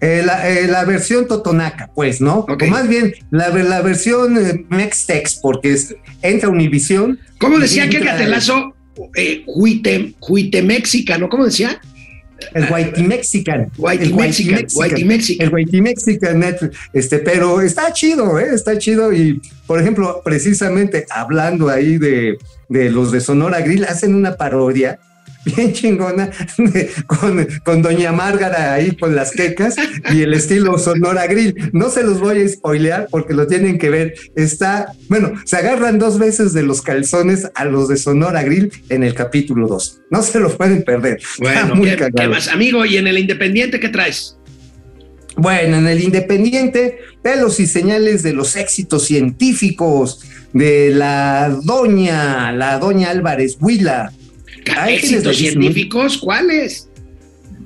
[0.00, 2.46] Eh, la, eh, la versión totonaca, pues, ¿no?
[2.48, 7.18] O más bien, la, la versión eh, Mextex, porque es- entra Univisión.
[7.38, 8.74] ¿Cómo decía que Entra Gatelazo?
[9.16, 11.28] Eh, Huite, Huitemexica, ¿no?
[11.28, 11.80] ¿Cómo decía?
[12.54, 13.70] El Whitey Mexican.
[13.76, 15.46] Whitey el Mexican, Whitey Mexican.
[15.48, 16.44] El Whitey Mexican.
[16.92, 18.50] Este, pero está chido, ¿eh?
[18.54, 19.12] Está chido.
[19.12, 25.00] Y, por ejemplo, precisamente hablando ahí de, de los de Sonora Grill, hacen una parodia
[25.56, 26.30] bien chingona
[27.06, 29.76] con, con Doña Márgara ahí con las quecas
[30.12, 31.70] y el estilo Sonora Grill.
[31.72, 34.14] No se los voy a spoilear porque lo tienen que ver.
[34.36, 39.02] Está, bueno, se agarran dos veces de los calzones a los de Sonora Grill en
[39.02, 40.00] el capítulo 2.
[40.10, 41.18] No se lo pueden perder.
[41.18, 42.14] Está Bueno, muy ¿qué, cagado.
[42.16, 42.48] qué más?
[42.48, 44.36] Amigo, ¿y en el Independiente qué traes?
[45.36, 50.20] Bueno, en el Independiente, pelos y señales de los éxitos científicos
[50.52, 54.12] de la doña, la doña Álvarez Huila.
[54.76, 56.18] Ahí tienes ¿Éxitos lo científicos?
[56.18, 56.88] ¿Cuáles?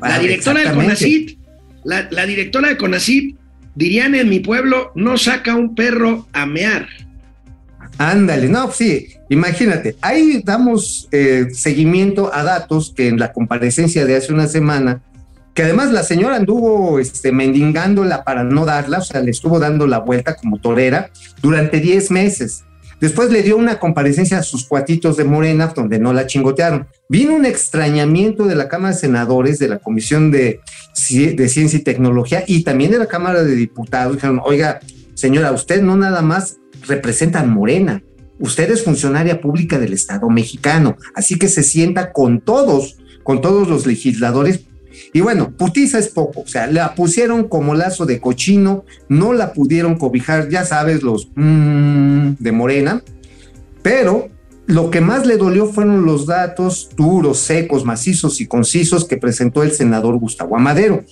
[0.00, 0.74] La directora de.
[0.74, 1.38] CONACIT,
[1.84, 3.36] la, la directora de CONACIT,
[3.74, 6.88] dirían en mi pueblo, no saca un perro a mear.
[7.98, 14.16] Ándale, no, sí, imagínate, ahí damos eh, seguimiento a datos que en la comparecencia de
[14.16, 15.02] hace una semana,
[15.54, 19.86] que además la señora anduvo este, mendigándola para no darla, o sea, le estuvo dando
[19.86, 21.10] la vuelta como torera
[21.42, 22.64] durante 10 meses.
[23.02, 26.86] Después le dio una comparecencia a sus cuatitos de Morena, donde no la chingotearon.
[27.08, 30.60] Vino un extrañamiento de la Cámara de Senadores, de la Comisión de,
[30.94, 34.14] Ci- de Ciencia y Tecnología y también de la Cámara de Diputados.
[34.14, 34.78] Dijeron, oiga,
[35.14, 38.04] señora, usted no nada más representa a Morena,
[38.38, 43.68] usted es funcionaria pública del Estado mexicano, así que se sienta con todos, con todos
[43.68, 44.60] los legisladores.
[45.12, 49.52] Y bueno, putiza es poco, o sea, la pusieron como lazo de cochino, no la
[49.52, 53.02] pudieron cobijar, ya sabes, los mm, de Morena,
[53.82, 54.28] pero
[54.66, 59.62] lo que más le dolió fueron los datos duros, secos, macizos y concisos que presentó
[59.62, 61.04] el senador Gustavo Amadero.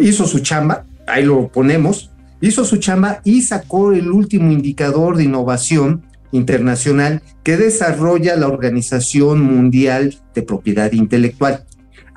[0.00, 2.10] Hizo su chamba, ahí lo ponemos,
[2.40, 9.42] hizo su chamba y sacó el último indicador de innovación internacional que desarrolla la Organización
[9.42, 11.64] Mundial de Propiedad Intelectual.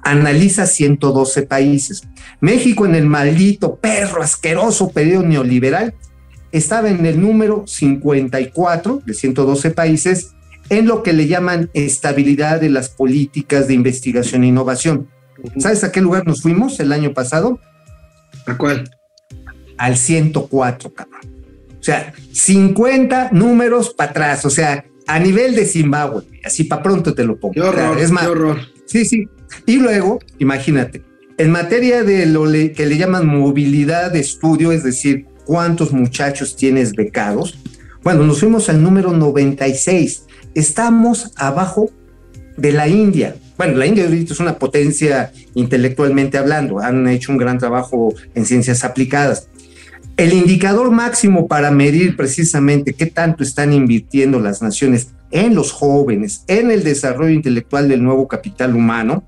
[0.04, 2.04] Analiza 112 países.
[2.42, 5.94] México en el maldito perro asqueroso periodo neoliberal
[6.52, 10.32] estaba en el número 54 de 112 países
[10.70, 15.10] en lo que le llaman estabilidad de las políticas de investigación e innovación.
[15.58, 17.60] ¿Sabes a qué lugar nos fuimos el año pasado?
[18.46, 18.90] ¿A cuál?
[19.78, 21.22] al 104, cabrón.
[21.80, 27.14] O sea, 50 números para atrás, o sea, a nivel de Zimbabue, así para pronto
[27.14, 27.54] te lo pongo.
[27.54, 28.60] Qué O sea, horror, es más, qué horror.
[28.86, 29.28] sí, sí.
[29.66, 31.02] Y luego, imagínate,
[31.38, 36.94] en materia de lo que le llaman movilidad de estudio, es decir, cuántos muchachos tienes
[36.94, 37.58] becados,
[38.04, 40.26] bueno, nos fuimos al número 96.
[40.56, 41.90] Estamos abajo
[42.58, 43.36] de la India.
[43.58, 48.84] Bueno, la India es una potencia intelectualmente hablando, han hecho un gran trabajo en ciencias
[48.84, 49.48] aplicadas.
[50.18, 56.46] El indicador máximo para medir precisamente qué tanto están invirtiendo las naciones en los jóvenes,
[56.48, 59.26] en el desarrollo intelectual del nuevo capital humano,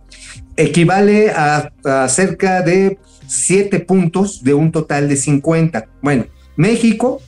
[0.55, 5.87] equivale a, a cerca de 7 puntos de un total de 50.
[6.01, 7.21] Bueno, México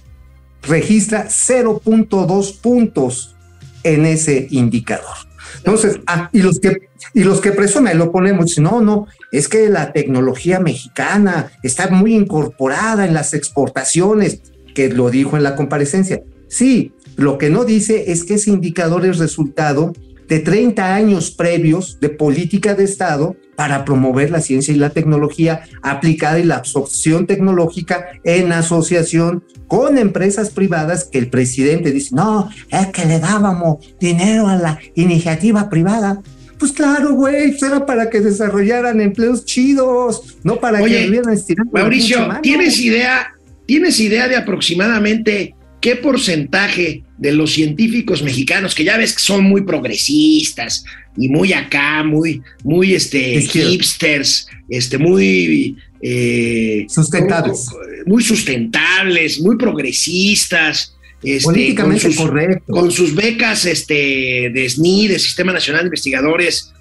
[0.61, 3.35] registra 0.2 puntos
[3.83, 5.15] en ese indicador.
[5.57, 9.69] Entonces, ah, y los que y los que presumen lo ponemos, no, no, es que
[9.69, 14.41] la tecnología mexicana está muy incorporada en las exportaciones,
[14.75, 16.21] que lo dijo en la comparecencia.
[16.47, 19.93] Sí, lo que no dice es que ese indicador es resultado
[20.27, 25.61] de 30 años previos de política de Estado para promover la ciencia y la tecnología
[25.81, 32.49] aplicada y la absorción tecnológica en asociación con empresas privadas que el presidente dice, no,
[32.69, 36.21] es que le dábamos dinero a la iniciativa privada.
[36.59, 41.55] Pues claro, güey, pues era para que desarrollaran empleos chidos, no para Oye, que pinche
[41.71, 42.29] Mauricio.
[42.41, 43.33] ¿tienes idea,
[43.65, 49.43] ¿tienes idea de aproximadamente qué porcentaje de los científicos mexicanos, que ya ves que son
[49.43, 50.83] muy progresistas
[51.17, 57.69] y muy acá, muy, muy este, hipsters, este, muy eh, Sustentables.
[58.05, 62.73] muy sustentables, muy progresistas, este, Políticamente con sus, correcto.
[62.73, 66.73] con sus becas este, de SNI, de Sistema Nacional de Investigadores.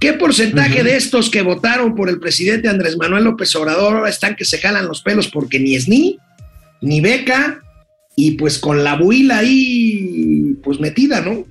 [0.00, 4.36] ¿Qué porcentaje de estos que votaron por el presidente Andrés Manuel López Obrador ahora están
[4.36, 6.18] que se jalan los pelos porque ni SNI,
[6.80, 7.62] ni beca,
[8.16, 11.44] y pues con la buila ahí pues metida, ¿no?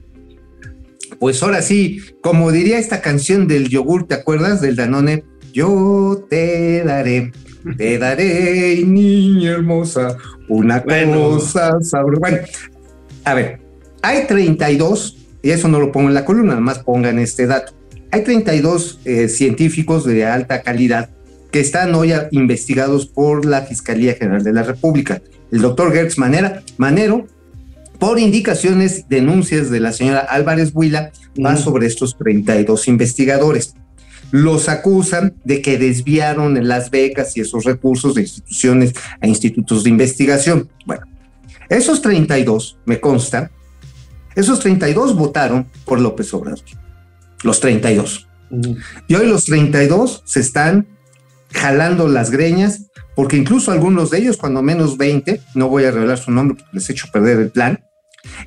[1.19, 4.61] Pues ahora sí, como diría esta canción del yogur, ¿te acuerdas?
[4.61, 5.23] Del Danone,
[5.53, 7.31] yo te daré,
[7.77, 10.17] te daré, niña hermosa,
[10.49, 11.29] una Bueno.
[11.29, 12.19] cosa sabrosa.
[12.19, 12.37] Bueno,
[13.23, 13.59] a ver,
[14.01, 17.73] hay 32, y eso no lo pongo en la columna, nada más pongan este dato.
[18.11, 21.09] Hay 32 eh, científicos de alta calidad
[21.51, 25.21] que están hoy investigados por la Fiscalía General de la República.
[25.53, 27.27] El doctor Gertz Manera, Manero,
[27.99, 31.11] por indicaciones, denuncias de la señora Álvarez Huila,
[31.45, 33.75] va sobre estos 32 investigadores.
[34.31, 39.91] Los acusan de que desviaron las becas y esos recursos de instituciones a institutos de
[39.91, 40.69] investigación.
[40.87, 41.05] Bueno,
[41.69, 43.51] esos 32, me consta,
[44.33, 46.65] esos 32 votaron por López Obrador.
[47.43, 48.27] Los 32.
[49.07, 50.87] Y hoy los 32 se están
[51.51, 56.17] jalando las greñas, porque incluso algunos de ellos, cuando menos 20, no voy a revelar
[56.17, 57.83] su nombre porque les he hecho perder el plan,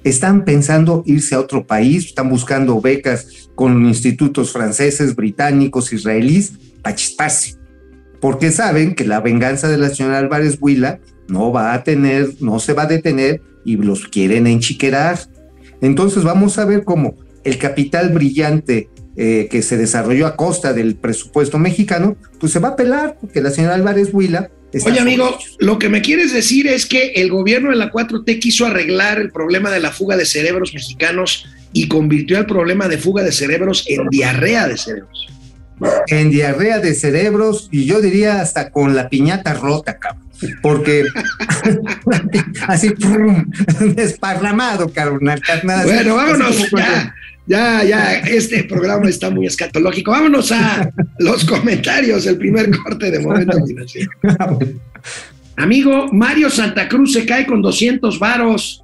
[0.05, 6.53] están pensando irse a otro país, están buscando becas con institutos franceses, británicos, israelíes,
[6.83, 7.57] para chisparse,
[8.21, 12.59] porque saben que la venganza de la señora Álvarez Huila no va a tener, no
[12.59, 15.19] se va a detener y los quieren enchiquerar.
[15.81, 20.97] Entonces vamos a ver cómo el capital brillante eh, que se desarrolló a costa del
[20.97, 24.51] presupuesto mexicano, pues se va a pelar, porque la señora Álvarez Huila...
[24.85, 28.67] Oye, amigo, lo que me quieres decir es que el gobierno de la 4T quiso
[28.67, 33.23] arreglar el problema de la fuga de cerebros mexicanos y convirtió el problema de fuga
[33.23, 35.27] de cerebros en diarrea de cerebros.
[36.09, 40.25] en diarrea de cerebros y yo diría hasta con la piñata rota, cabrón.
[40.63, 41.05] Porque
[42.69, 43.51] así prum,
[43.95, 47.15] desparramado, así- Bueno, vámonos, ya,
[47.47, 50.11] ya, ya, este programa está muy escatológico.
[50.11, 54.11] Vámonos a los comentarios, el primer corte de momento financiero.
[55.57, 58.83] Amigo, Mario Santa Cruz se cae con 200 varos.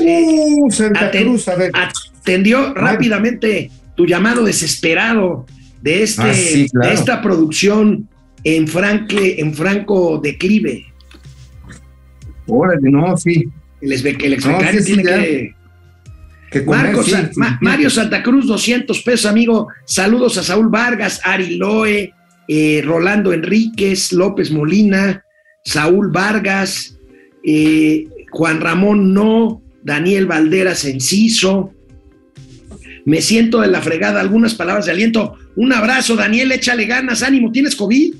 [0.00, 1.72] Uh, Santa Aten- Cruz, a ver.
[1.74, 5.46] Atendió rápidamente tu llamado desesperado
[5.82, 6.88] de, este, Ah, sí, claro.
[6.88, 8.08] de esta producción
[8.44, 10.86] en, francle, en franco declive.
[12.46, 13.44] Órale, no, sí.
[13.80, 15.18] El, el No, exbecario sí, sí, tiene ya.
[15.18, 15.54] que
[16.54, 17.58] Que comer, Marcos, sí, Ma-.
[17.60, 19.66] Mario Santa Cruz, 200 pesos, amigo.
[19.84, 22.12] Saludos a Saúl Vargas, Ari Loe,
[22.46, 25.24] eh, Rolando Enríquez, López Molina,
[25.64, 26.96] Saúl Vargas,
[27.44, 31.72] eh, Juan Ramón No, Daniel Valderas Enciso.
[33.04, 35.36] Me siento de la fregada, algunas palabras de aliento.
[35.56, 37.50] Un abrazo, Daniel, échale ganas, ánimo.
[37.50, 38.14] ¿Tienes COVID?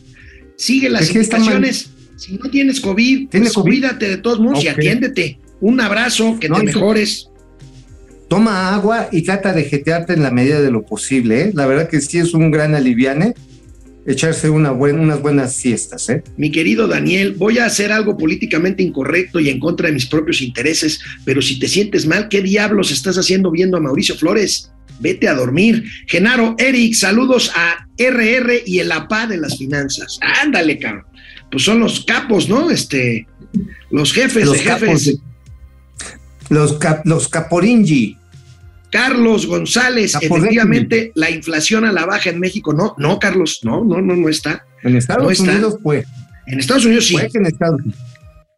[0.57, 1.91] Sigue las Es indicaciones.
[2.17, 3.71] Si no tienes COVID, ¿Tiene pues COVID?
[3.71, 5.39] cuídate de todos modos y atiéndete.
[5.61, 7.29] Un abrazo, que No, te mejores.
[8.29, 11.43] Toma agua y trata de jetearte en la medida de lo posible.
[11.43, 11.51] ¿eh?
[11.55, 13.35] La verdad que sí es un gran aliviane
[14.07, 16.09] echarse una buen- unas buenas siestas.
[16.11, 16.23] ¿eh?
[16.37, 20.43] Mi querido Daniel, voy a hacer algo políticamente incorrecto y en contra de mis propios
[20.43, 24.71] intereses, pero si te sientes mal, ¿qué diablos estás haciendo viendo a Mauricio Flores?
[25.01, 25.85] Vete a dormir.
[26.07, 30.19] Genaro, Eric, saludos a RR y el APA de las finanzas.
[30.43, 31.05] Ándale, cabrón.
[31.51, 32.71] Pues son los capos, ¿no?
[32.71, 33.27] Este,
[33.91, 35.05] los jefes Los de capos jefes.
[35.07, 35.19] de-
[36.51, 38.17] Los, cap- los caporingi.
[38.91, 42.73] Carlos González, efectivamente, la inflación a la baja en México.
[42.73, 44.65] No, no, Carlos, no, no, no, no está.
[44.85, 45.51] En Estados No está.
[45.51, 46.07] Unidos, pues.
[46.47, 47.15] En Estados Unidos sí.
[47.15, 47.99] Fue que en Estados Unidos.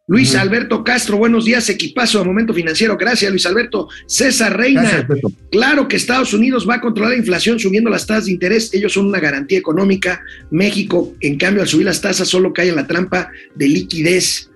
[0.09, 0.37] Luis.
[0.37, 2.97] Alberto Castro, buenos días, equipazo a Momento Financiero.
[2.97, 3.89] Gracias, Luis Alberto.
[4.07, 8.27] César Reina, Gracias, claro que Estados Unidos va a controlar la inflación subiendo las tasas
[8.27, 8.73] de interés.
[8.73, 10.21] Ellos son una garantía económica.
[10.53, 14.49] México, en cambio, al subir las tasas, solo cae en la trampa de liquidez.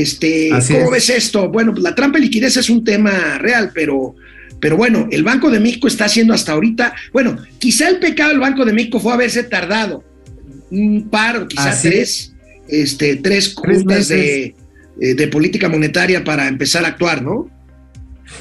[0.00, 1.08] Este, Así ¿Cómo es.
[1.08, 1.48] ves esto?
[1.48, 4.14] Bueno, pues la trampa de liquidez es un tema real, pero,
[4.60, 6.94] pero bueno, el Banco de México está haciendo hasta ahorita.
[7.12, 10.02] Bueno, quizá el pecado del Banco de México fue haberse tardado
[10.70, 12.34] un par o quizá Así tres,
[12.68, 14.54] este, tres juntas de
[15.00, 17.50] eh, de política monetaria para empezar a actuar, ¿no?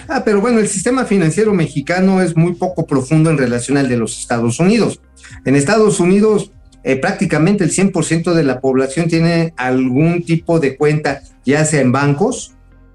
[0.07, 3.97] Ah, pero bueno, el sistema financiero mexicano es muy poco profundo en relación al de
[3.97, 4.99] los Estados Unidos.
[5.45, 6.51] En Estados Unidos,
[6.83, 11.91] eh, prácticamente el 100% de la población tiene algún tipo de cuenta, ya sea en
[11.91, 12.53] bancos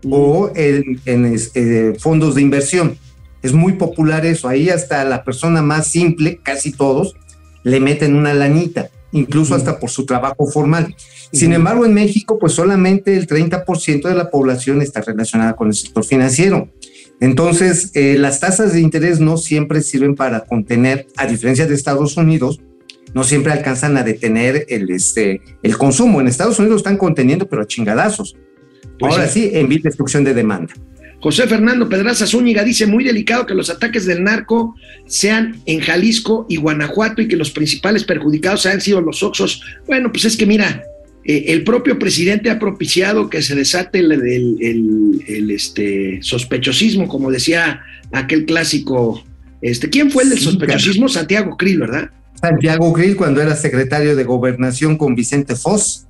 [0.09, 2.98] o en, eh, fondos de inversión.
[3.42, 4.48] Es muy popular eso.
[4.48, 7.16] Ahí hasta la persona más simple, casi todos,
[7.62, 10.94] le meten una lanita, incluso hasta por su trabajo formal.
[11.33, 15.74] Sin embargo, en México, pues solamente el 30% de la población está relacionada con el
[15.74, 16.68] sector financiero.
[17.20, 22.16] Entonces, eh, las tasas de interés no siempre sirven para contener, a diferencia de Estados
[22.16, 22.61] Unidos,
[23.14, 26.21] no siempre alcanzan a detener el, este, el consumo.
[26.21, 28.37] En Estados Unidos están conteniendo, pero a chingadazos.
[28.99, 29.51] Pues Ahora sí.
[29.53, 30.73] en de destrucción de demanda.
[31.21, 36.47] José Fernando Pedraza Zúñiga dice, muy delicado que los ataques del narco sean en Jalisco
[36.49, 39.62] y Guanajuato y que los principales perjudicados hayan sido los Oxos.
[39.87, 40.85] Bueno, pues es que mira,
[41.25, 47.09] eh, el propio presidente ha propiciado que se desate el, el- el- el, este, sospechosismo,
[47.09, 47.80] como decía
[48.12, 49.24] aquel clásico.
[49.61, 51.09] Este, ¿Quién fue el del sospechosismo?
[51.09, 52.11] Santiago Krill, ¿verdad?
[52.41, 56.07] Santiago Grill cuando era secretario de gobernación con Vicente Foss.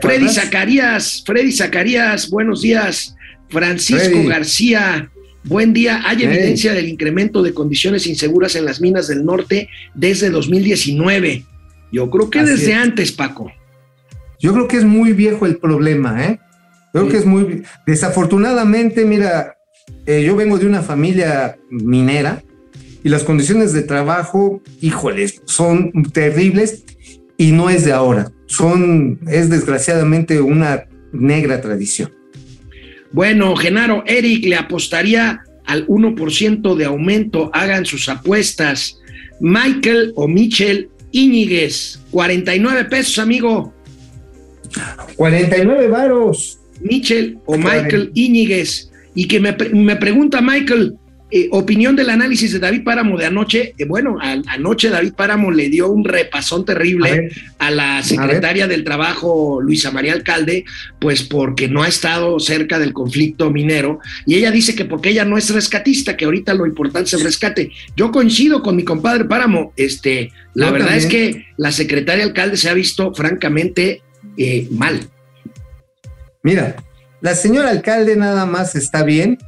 [0.00, 3.16] Freddy Zacarías, Freddy Zacarías, buenos días.
[3.48, 4.28] Francisco Freddy.
[4.28, 5.10] García,
[5.44, 6.00] buen día.
[6.06, 11.44] Hay evidencia del incremento de condiciones inseguras en las minas del norte desde 2019.
[11.92, 12.78] Yo creo que Así desde es.
[12.78, 13.52] antes, Paco.
[14.40, 16.40] Yo creo que es muy viejo el problema, ¿eh?
[16.92, 17.10] Creo sí.
[17.10, 17.62] que es muy...
[17.86, 19.56] Desafortunadamente, mira,
[20.06, 22.42] eh, yo vengo de una familia minera
[23.04, 26.84] y las condiciones de trabajo, híjoles, son terribles
[27.36, 28.30] y no es de ahora.
[28.46, 32.12] Son, es desgraciadamente una negra tradición.
[33.10, 37.50] Bueno, Genaro, Eric le apostaría al 1% de aumento.
[37.52, 38.98] Hagan sus apuestas.
[39.40, 43.74] Michael o Michel Íñiguez, 49 pesos, amigo.
[45.16, 46.58] 49 varos.
[46.80, 48.90] Michel o Michael Íñiguez.
[49.14, 50.96] Y que me, me pregunta Michael,
[51.34, 53.74] eh, opinión del análisis de David Páramo de anoche.
[53.78, 58.64] Eh, bueno, a, anoche David Páramo le dio un repasón terrible a, a la secretaria
[58.64, 60.64] a del Trabajo, Luisa María Alcalde,
[61.00, 63.98] pues porque no ha estado cerca del conflicto minero.
[64.26, 67.24] Y ella dice que porque ella no es rescatista, que ahorita lo importante es el
[67.24, 67.70] rescate.
[67.96, 69.72] Yo coincido con mi compadre Páramo.
[69.76, 71.06] Este, la Yo verdad también.
[71.06, 74.02] es que la secretaria Alcalde se ha visto francamente
[74.36, 75.00] eh, mal.
[76.42, 76.76] Mira,
[77.22, 79.38] la señora alcalde nada más está bien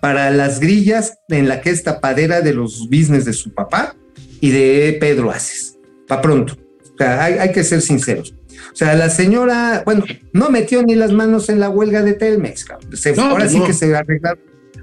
[0.00, 3.94] para las grillas en la que es tapadera de los business de su papá
[4.40, 5.78] y de Pedro Aces.
[6.08, 6.56] Pa' pronto.
[6.82, 8.34] O sea, hay, hay, que ser sinceros.
[8.72, 12.66] O sea, la señora, bueno, no metió ni las manos en la huelga de Telmex.
[12.94, 14.42] Se, no, ahora sí que se arreglaron.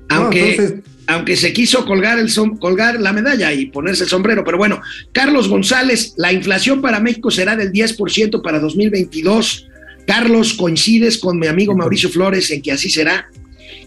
[0.09, 4.09] Aunque, no, entonces, aunque se quiso colgar, el som, colgar la medalla y ponerse el
[4.09, 4.43] sombrero.
[4.43, 9.67] Pero bueno, Carlos González, la inflación para México será del 10% para 2022.
[10.05, 13.29] Carlos, coincides con mi amigo Mauricio Flores en que así será.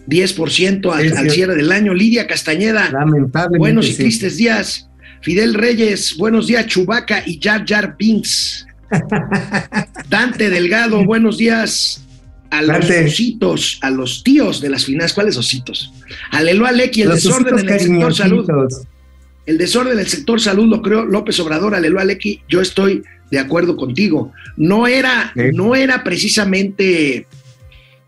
[0.07, 1.93] 10% al, al, cierre del año.
[1.93, 2.91] Lidia Castañeda,
[3.57, 4.43] buenos y tristes sí.
[4.43, 4.87] días.
[5.21, 6.65] Fidel Reyes, buenos días.
[6.67, 8.65] Chubaca y Jar Jar Binks.
[10.09, 12.03] Dante Delgado, buenos días.
[12.49, 13.05] A los Dante.
[13.05, 15.13] ositos, a los tíos de las finanzas.
[15.13, 15.93] ¿Cuáles ositos?
[16.31, 18.47] Aleluya Lequi, el los desorden en el sector salud.
[19.45, 22.41] El desorden del sector salud lo creó López Obrador, Aleluya Lequi.
[22.49, 24.33] Yo estoy de acuerdo contigo.
[24.57, 25.51] No era, ¿Eh?
[25.53, 27.25] no era precisamente.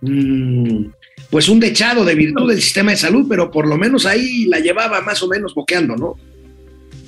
[0.01, 0.87] Mmm,
[1.33, 4.59] pues un dechado de virtud del sistema de salud, pero por lo menos ahí la
[4.59, 6.15] llevaba más o menos boqueando, ¿no?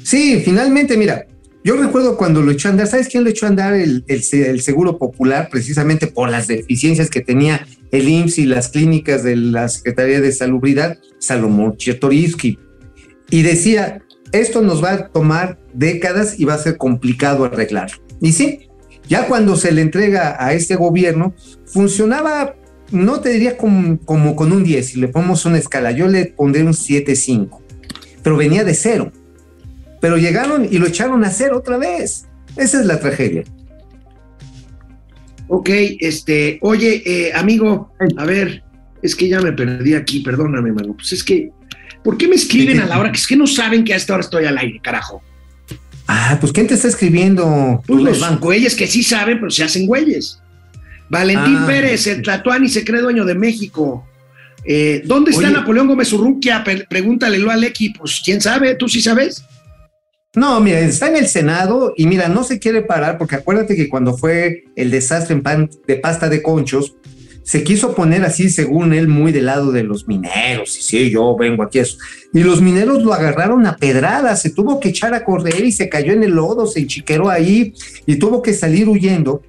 [0.02, 1.28] Sí, finalmente, mira,
[1.64, 4.62] yo recuerdo cuando lo echó a andar, ¿sabes quién lo echó a andar el, el,
[4.64, 5.50] Seguro Popular?
[5.52, 10.32] Precisamente por las deficiencias que tenía el IMSS y las clínicas de la Secretaría de
[10.32, 12.58] Salubridad, Salomón Chertoriski.
[13.30, 14.02] Y decía,
[14.32, 17.98] esto nos va a tomar décadas y va a ser complicado arreglarlo.
[18.22, 18.70] Y sí,
[19.08, 21.36] ya cuando se le entrega a este gobierno,
[21.68, 22.56] funcionaba
[22.92, 26.26] no te diría como, como, con un 10, si le ponemos una escala, yo le
[26.26, 27.60] pondré un 7-5,
[28.24, 29.12] pero venía de cero.
[30.02, 32.26] Pero llegaron y lo echaron a cero otra vez.
[32.56, 33.44] Esa es la tragedia.
[35.48, 35.70] Ok,
[36.00, 38.64] este, oye, eh, amigo, a ver,
[39.02, 40.94] es que ya me perdí aquí, perdóname, mano.
[40.96, 41.52] Pues es que,
[42.04, 44.14] ¿por qué me escriben a la hora que es que no saben que a esta
[44.14, 45.22] hora estoy al aire, carajo?
[46.08, 47.82] Ah, pues ¿quién te está escribiendo?
[47.88, 50.40] Pues los güeyes que sí saben, pero se hacen güeyes.
[51.10, 54.06] Valentín ah, Pérez, el Tlatuani se cree dueño de México.
[54.64, 56.64] Eh, ¿Dónde está Oye, Napoleón Gómez Urruquia?
[56.90, 59.44] Pregúntale al Equi, pues quién sabe, tú sí sabes.
[60.36, 63.88] No, mira, está en el Senado y mira, no se quiere parar porque acuérdate que
[63.88, 66.96] cuando fue el desastre en pan de pasta de conchos,
[67.44, 70.78] se quiso poner así, según él, muy del lado de los mineros.
[70.80, 71.98] Y sí, yo vengo aquí a eso.
[72.34, 75.88] Y los mineros lo agarraron a pedradas, se tuvo que echar a correr y se
[75.88, 77.74] cayó en el lodo, se enchiqueró ahí
[78.08, 79.44] y tuvo que salir huyendo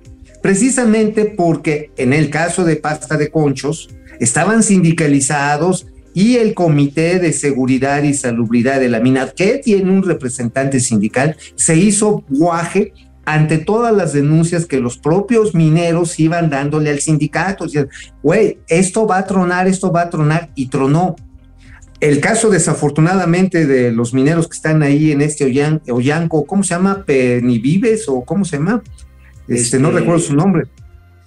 [0.46, 3.88] precisamente porque en el caso de pasta de conchos
[4.20, 10.04] estaban sindicalizados y el Comité de Seguridad y Salubridad de la mina, que tiene un
[10.04, 12.92] representante sindical, se hizo guaje
[13.24, 17.64] ante todas las denuncias que los propios mineros iban dándole al sindicato.
[17.64, 17.88] Decían,
[18.22, 21.16] güey, esto va a tronar, esto va a tronar, y tronó.
[21.98, 25.44] El caso, desafortunadamente, de los mineros que están ahí en este
[25.88, 27.04] Ollanco, ¿cómo se llama?
[27.04, 28.80] ¿Penivives o cómo se llama?
[29.48, 30.64] Este, este, no recuerdo su nombre.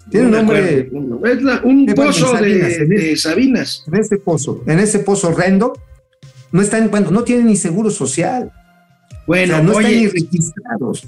[0.09, 0.89] Tiene un nombre.
[1.25, 3.83] Es la, un pozo de, Sabinas, de, Sabinas.
[3.87, 5.73] En este pozo, en ese pozo horrendo,
[6.51, 8.51] no están, bueno, no tienen ni seguro social.
[9.27, 11.07] Bueno, o sea, no oye, están ni registrados.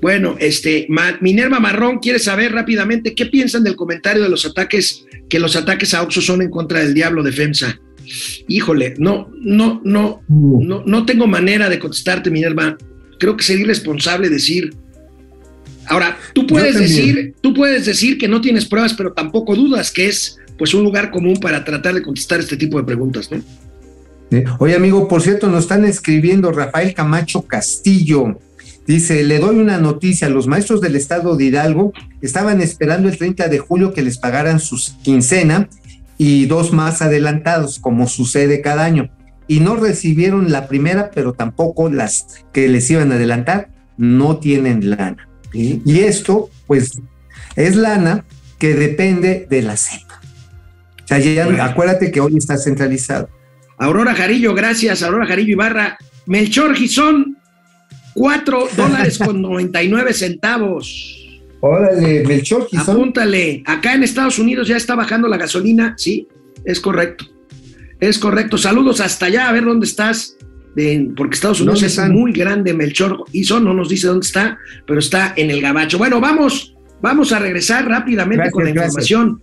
[0.00, 0.88] Bueno, este,
[1.20, 5.94] Minerva Marrón quiere saber rápidamente qué piensan del comentario de los ataques, que los ataques
[5.94, 7.78] a Oxo son en contra del diablo de FEMSA.
[8.48, 12.76] Híjole, no, no, no, no, no tengo manera de contestarte, Minerva.
[13.20, 14.74] Creo que sería irresponsable decir
[15.86, 20.08] Ahora, tú puedes decir, tú puedes decir que no tienes pruebas, pero tampoco dudas que
[20.08, 23.42] es pues un lugar común para tratar de contestar este tipo de preguntas, ¿no?
[24.58, 28.38] Oye, amigo, por cierto, nos están escribiendo Rafael Camacho Castillo.
[28.86, 33.48] Dice, le doy una noticia, los maestros del estado de Hidalgo estaban esperando el 30
[33.48, 35.68] de julio que les pagaran su quincena
[36.16, 39.10] y dos más adelantados, como sucede cada año.
[39.48, 43.68] Y no recibieron la primera, pero tampoco las que les iban a adelantar,
[43.98, 45.28] no tienen lana.
[45.52, 47.00] Y esto, pues,
[47.56, 48.24] es lana
[48.58, 50.20] que depende de la cepa.
[51.04, 53.28] O sea, ya, acuérdate que hoy está centralizado.
[53.76, 55.98] Aurora Jarillo, gracias, Aurora Jarillo Ibarra.
[56.26, 57.38] Melchor Gizón,
[58.14, 61.18] 4 dólares con 99 centavos.
[61.60, 62.96] Órale, Melchor Gizón.
[62.96, 66.28] Apúntale, acá en Estados Unidos ya está bajando la gasolina, sí,
[66.64, 67.24] es correcto.
[67.98, 68.58] Es correcto.
[68.58, 70.36] Saludos hasta allá, a ver dónde estás.
[71.16, 75.34] Porque Estados Unidos es muy grande, Melchor Gizón no nos dice dónde está, pero está
[75.36, 75.98] en el gabacho.
[75.98, 79.42] Bueno, vamos, vamos a regresar rápidamente con la información.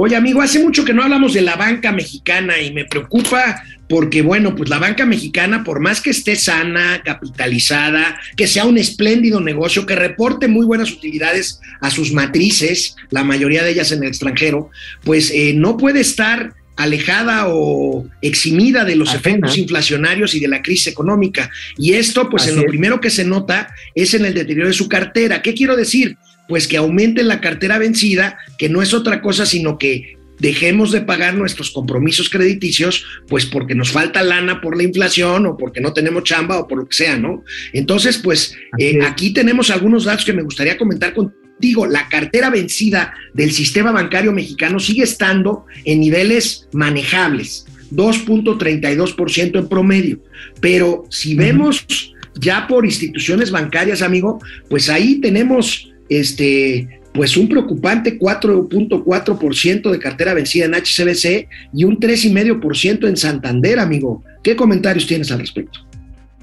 [0.00, 4.22] Oye, amigo, hace mucho que no hablamos de la banca mexicana y me preocupa porque,
[4.22, 9.40] bueno, pues la banca mexicana, por más que esté sana, capitalizada, que sea un espléndido
[9.40, 14.10] negocio, que reporte muy buenas utilidades a sus matrices, la mayoría de ellas en el
[14.10, 14.70] extranjero,
[15.02, 20.62] pues eh, no puede estar alejada o eximida de los efectos inflacionarios y de la
[20.62, 21.50] crisis económica.
[21.76, 24.88] Y esto, pues en lo primero que se nota es en el deterioro de su
[24.88, 25.42] cartera.
[25.42, 26.16] ¿Qué quiero decir?
[26.48, 31.02] pues que aumente la cartera vencida, que no es otra cosa sino que dejemos de
[31.02, 35.92] pagar nuestros compromisos crediticios, pues porque nos falta lana por la inflación o porque no
[35.92, 37.44] tenemos chamba o por lo que sea, ¿no?
[37.72, 41.12] Entonces, pues eh, aquí tenemos algunos datos que me gustaría comentar
[41.58, 41.86] contigo.
[41.86, 50.20] La cartera vencida del sistema bancario mexicano sigue estando en niveles manejables, 2.32% en promedio,
[50.60, 54.38] pero si vemos ya por instituciones bancarias, amigo,
[54.68, 61.98] pues ahí tenemos este, pues un preocupante 4.4% de cartera vencida en HCBC y un
[61.98, 64.22] 3,5% en Santander, amigo.
[64.44, 65.80] ¿Qué comentarios tienes al respecto?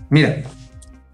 [0.10, 0.44] Mira,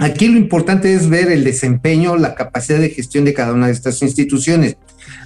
[0.02, 3.74] aquí lo importante es ver el desempeño, la capacidad de gestión de cada una de
[3.74, 4.76] estas instituciones.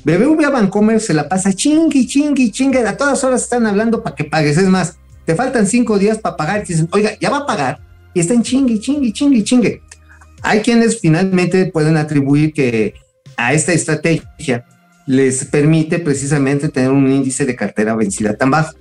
[0.04, 4.26] BBVA Bancomer se la pasa chingui, chingui, chingue, a todas horas están hablando para que
[4.26, 4.58] pagues.
[4.58, 7.80] Es más, te faltan cinco días para pagar y dicen, oiga, ya va a pagar
[8.14, 9.82] y están chingui, chingui, chingui, chingue.
[10.42, 12.94] Hay quienes finalmente pueden atribuir que
[13.38, 14.66] a esta estrategia
[15.08, 18.76] les permite precisamente tener un índice de cartera vencida tan bajo.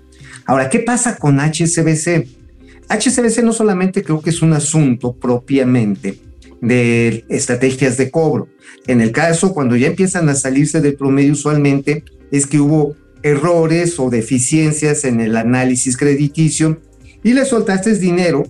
[0.47, 2.44] Ahora, ¿qué pasa con HSBC?
[2.89, 6.19] HSBC no solamente creo que es un asunto propiamente
[6.61, 8.49] de estrategias de cobro.
[8.87, 13.99] En el caso, cuando ya empiezan a salirse del promedio usualmente, es que hubo errores
[13.99, 16.81] o deficiencias en el análisis crediticio
[17.23, 18.45] y le soltaste dinero,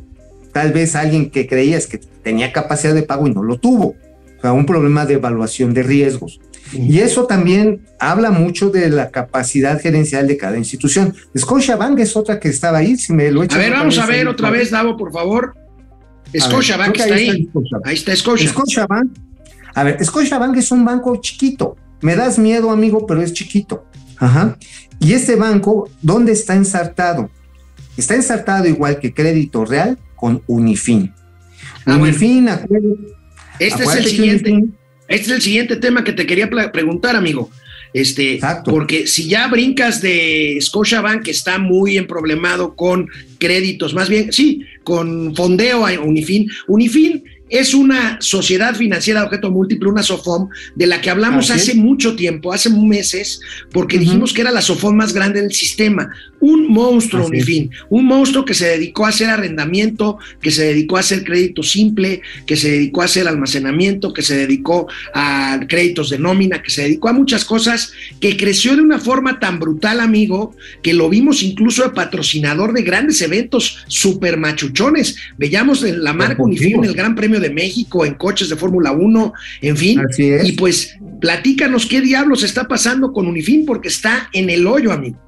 [0.53, 3.95] tal vez alguien que creías que tenía capacidad de pago y no lo tuvo
[4.53, 6.41] un problema de evaluación de riesgos.
[6.75, 11.14] Y eso también habla mucho de la capacidad gerencial de cada institución.
[11.37, 14.51] Scotiabank es otra que estaba ahí, si me lo A ver, vamos a ver otra
[14.51, 15.55] vez, Davo, por favor.
[16.37, 17.49] Scotiabank está ahí.
[17.85, 18.49] Ahí está Scotia.
[18.49, 19.12] Scotiabank.
[19.75, 21.77] A ver, Scotiabank es un banco chiquito.
[22.01, 23.87] Me das miedo, amigo, pero es chiquito.
[24.18, 24.57] Ajá.
[25.01, 27.31] Y este banco, ¿dónde está ensartado?
[27.97, 31.12] Está ensartado igual que Crédito Real con Unifin.
[31.87, 32.49] Ah, Unifin,
[33.59, 34.64] este es el siguiente.
[35.09, 37.51] Este es el siguiente tema que te quería preguntar, amigo.
[37.93, 44.33] Este, porque si ya brincas de Scotiabank, que está muy emproblemado con créditos, más bien,
[44.33, 46.51] sí, con fondeo a Unifin.
[46.67, 47.23] Unifin
[47.55, 52.17] es una sociedad financiera de objeto múltiple, una SOFOM, de la que hablamos hace mucho
[52.17, 53.41] tiempo, hace meses,
[53.71, 56.11] porque dijimos que era la SOFOM más grande del sistema.
[56.41, 60.97] Un monstruo, en fin, un monstruo que se dedicó a hacer arrendamiento, que se dedicó
[60.97, 66.11] a hacer crédito simple, que se dedicó a hacer almacenamiento, que se dedicó a créditos
[66.11, 70.01] de nómina, que se dedicó a muchas cosas, que creció de una forma tan brutal,
[70.01, 75.17] amigo, que lo vimos incluso de patrocinador de grandes eventos super machuchones.
[75.39, 79.33] Veíamos la marca Unifin en el Gran Premio de México, en coches de Fórmula 1,
[79.63, 80.01] en fin.
[80.19, 85.19] Y pues platícanos qué diablos está pasando con Unifin, porque está en el hoyo, amigo.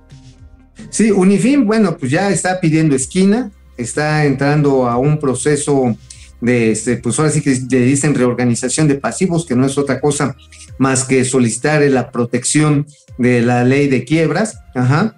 [0.91, 5.97] Sí, Unifin, bueno, pues ya está pidiendo esquina, está entrando a un proceso
[6.41, 10.01] de, este, pues ahora sí que le dicen reorganización de pasivos, que no es otra
[10.01, 10.37] cosa
[10.79, 12.87] más que solicitar la protección
[13.19, 14.59] de la ley de quiebras.
[14.75, 15.17] Ajá.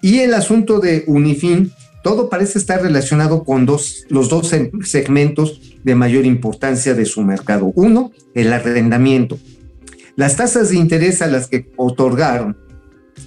[0.00, 1.72] Y el asunto de Unifin,
[2.02, 7.72] todo parece estar relacionado con los dos segmentos de mayor importancia de su mercado.
[7.74, 9.38] Uno, el arrendamiento.
[10.16, 12.56] Las tasas de interés a las que otorgaron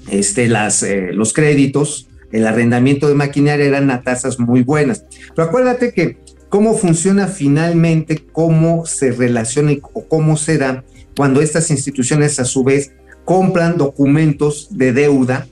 [0.09, 5.03] este, eh, los créditos, el arrendamiento de maquinaria eran a tasas muy buenas.
[5.35, 6.17] Pero acuérdate que
[6.49, 10.83] cómo funciona finalmente, cómo se relaciona o cómo se da
[11.15, 12.91] cuando estas instituciones a su vez
[13.23, 15.47] compran documentos de deuda,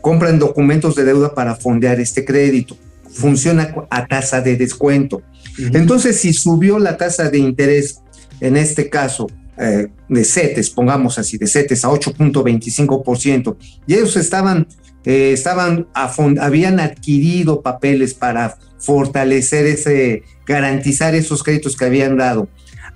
[0.00, 2.76] compran documentos de deuda para fondear este crédito.
[3.10, 5.22] Funciona a tasa de descuento.
[5.58, 8.00] Entonces, si subió la tasa de interés,
[8.40, 9.26] en este caso,
[9.58, 14.66] eh, de CETES, pongamos así, de CETES a 8.25%, y ellos estaban,
[15.04, 22.48] eh, estaban habían adquirido papeles para fortalecer ese, garantizar esos créditos que habían dado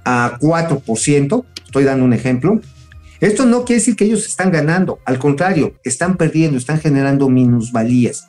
[0.05, 2.61] a 4%, estoy dando un ejemplo,
[3.25, 8.27] esto no quiere decir que ellos están ganando, al contrario, están perdiendo, están generando minusvalías.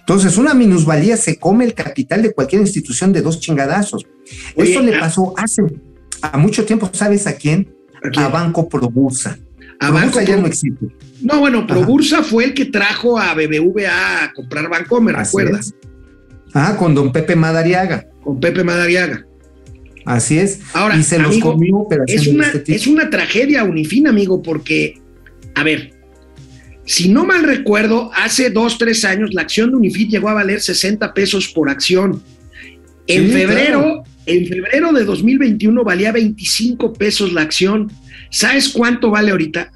[0.00, 4.04] Entonces, una minusvalía se come el capital de cualquier institución de dos chingadazos.
[4.56, 5.62] Esto le pasó hace
[6.20, 7.74] a mucho tiempo, ¿sabes a quién?
[8.16, 9.38] ¿A, Banco Probursa.
[9.80, 10.86] A Banco ya no existe.
[11.22, 15.74] No, bueno, Probursa fue el que trajo a BBVA a comprar Banco, ¿me recuerdas?
[16.52, 18.06] Ah, con don Pepe Madariaga.
[18.22, 19.26] Con Pepe Madariaga.
[20.04, 20.60] Así es.
[20.72, 25.00] Ahora, y se los comió, pero es una, este es una tragedia unifina, amigo, porque,
[25.54, 25.94] a ver,
[26.84, 30.60] si no mal recuerdo, hace dos, tres años la acción de Unifit llegó a valer
[30.60, 32.22] 60 pesos por acción.
[33.06, 37.90] En febrero, en febrero de 2021 valía 25 pesos la acción.
[38.30, 39.70] ¿Sabes cuánto vale ahorita?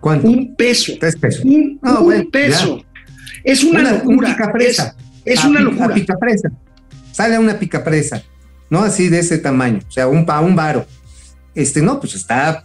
[0.00, 0.28] ¿Cuánto?
[0.28, 0.94] Un peso.
[0.98, 1.44] Tres pesos.
[1.44, 2.84] Un, ah, peso.
[3.44, 4.36] Es una, locura.
[5.24, 5.94] Es, una locura.
[5.94, 6.52] Pica presa.
[7.12, 8.22] Sale una pica presa.
[8.70, 8.80] ¿No?
[8.80, 10.86] Así de ese tamaño, o sea, un, un varo.
[11.54, 12.64] Este, no, pues está,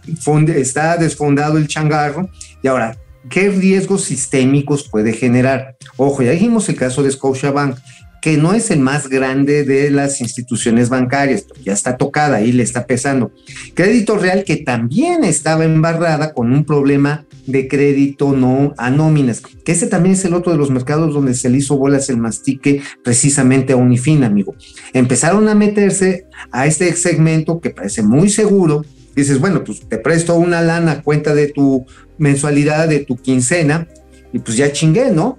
[0.54, 2.28] está desfondado el changarro.
[2.62, 2.98] Y ahora,
[3.30, 5.76] ¿qué riesgos sistémicos puede generar?
[5.96, 7.78] Ojo, ya dijimos el caso de Scotiabank,
[8.20, 12.62] que no es el más grande de las instituciones bancarias, ya está tocada, ahí le
[12.62, 13.32] está pesando.
[13.74, 19.72] Crédito Real que también estaba embarrada con un problema de crédito no a nóminas, que
[19.72, 22.82] ese también es el otro de los mercados donde se le hizo bolas el mastique
[23.02, 24.54] precisamente a Unifin, amigo.
[24.92, 28.84] Empezaron a meterse a este segmento que parece muy seguro.
[29.16, 31.84] Dices, bueno, pues te presto una lana cuenta de tu
[32.18, 33.88] mensualidad, de tu quincena,
[34.32, 35.38] y pues ya chingué, ¿no?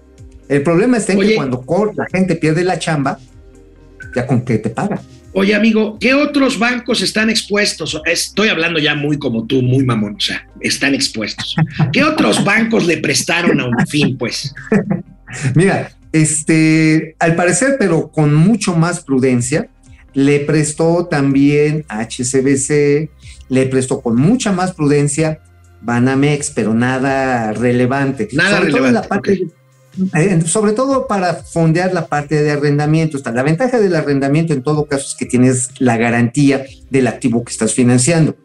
[0.50, 1.64] El problema está en que cuando
[1.96, 3.18] la gente pierde la chamba,
[4.16, 5.02] ya con qué te paga.
[5.36, 8.00] Oye, amigo, ¿qué otros bancos están expuestos?
[8.06, 11.56] Estoy hablando ya muy como tú, muy mamón, o sea, están expuestos.
[11.92, 14.54] ¿Qué otros bancos le prestaron a un fin, pues?
[15.56, 19.70] Mira, este, al parecer, pero con mucho más prudencia,
[20.14, 23.10] le prestó también HCBC,
[23.50, 25.40] le prestó con mucha más prudencia
[25.82, 28.30] Banamex, pero nada relevante.
[28.34, 29.48] Nada relevante.
[30.16, 33.20] Eh, sobre todo para fondear la parte de arrendamiento.
[33.32, 37.52] La ventaja del arrendamiento en todo caso es que tienes la garantía del activo que
[37.52, 38.36] estás financiando.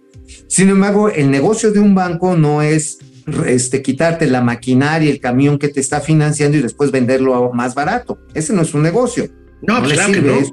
[0.47, 2.99] Sin embargo, el negocio de un banco no es
[3.47, 8.19] este, quitarte la maquinaria, el camión que te está financiando y después venderlo más barato.
[8.35, 9.29] Ese no es un negocio.
[9.63, 10.35] No, claro que no.
[10.35, 10.51] Es,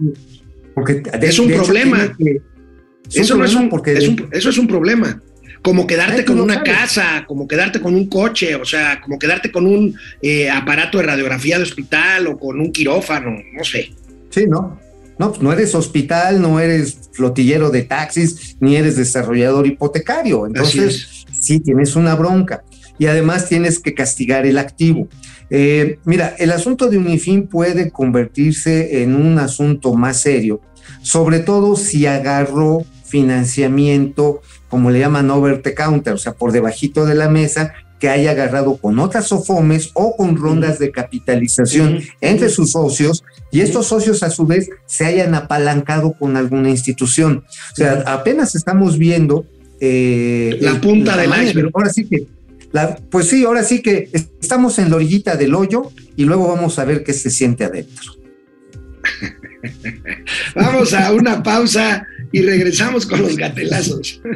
[0.73, 2.15] porque es un problema.
[3.13, 3.93] eso, no es un, porque
[4.31, 5.21] eso es un problema
[5.66, 9.66] como quedarte con una casa, como quedarte con un coche, o sea, como quedarte con
[9.66, 13.91] un eh, aparato de radiografía de hospital o con un quirófano, no sé.
[14.30, 14.80] Sí, ¿no?
[15.18, 20.45] No, pues no eres hospital, no eres flotillero de taxis, ni eres desarrollador hipotecario.
[20.45, 22.63] Entonces, sí, tienes una bronca.
[22.99, 25.07] Y además tienes que castigar el activo.
[25.49, 30.61] Eh, mira, el asunto de Unifin puede convertirse en un asunto más serio,
[31.01, 37.05] sobre todo si agarró financiamiento como le llaman over the counter, o sea, por debajito
[37.05, 42.49] de la mesa, que haya agarrado con otras SOFOMES o con rondas de capitalización entre
[42.49, 47.45] sus socios y estos socios a su vez se hayan apalancado con alguna institución.
[47.72, 49.45] O sea, apenas estamos viendo...
[49.80, 51.70] Eh, la punta del iceberg.
[51.74, 52.28] Ahora sí que,
[53.09, 54.09] pues sí, ahora sí que
[54.41, 58.11] estamos en la orillita del hoyo y luego vamos a ver qué se siente adentro.
[60.55, 62.05] Vamos a una pausa
[62.36, 64.21] y regresamos con los gatelazos.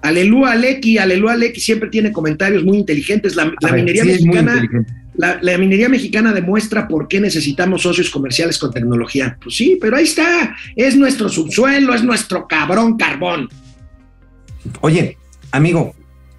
[0.00, 3.36] Aleluya Aleki, Aleluya Aleki siempre tiene comentarios muy inteligentes.
[3.36, 4.66] La, minería mexicana,
[5.14, 9.36] la, minería mexicana demuestra por qué necesitamos socios comerciales con tecnología.
[9.42, 13.50] Pues sí, pero ahí está, es nuestro subsuelo, es nuestro cabrón carbón.
[14.80, 15.18] Oye,
[15.50, 15.94] amigo,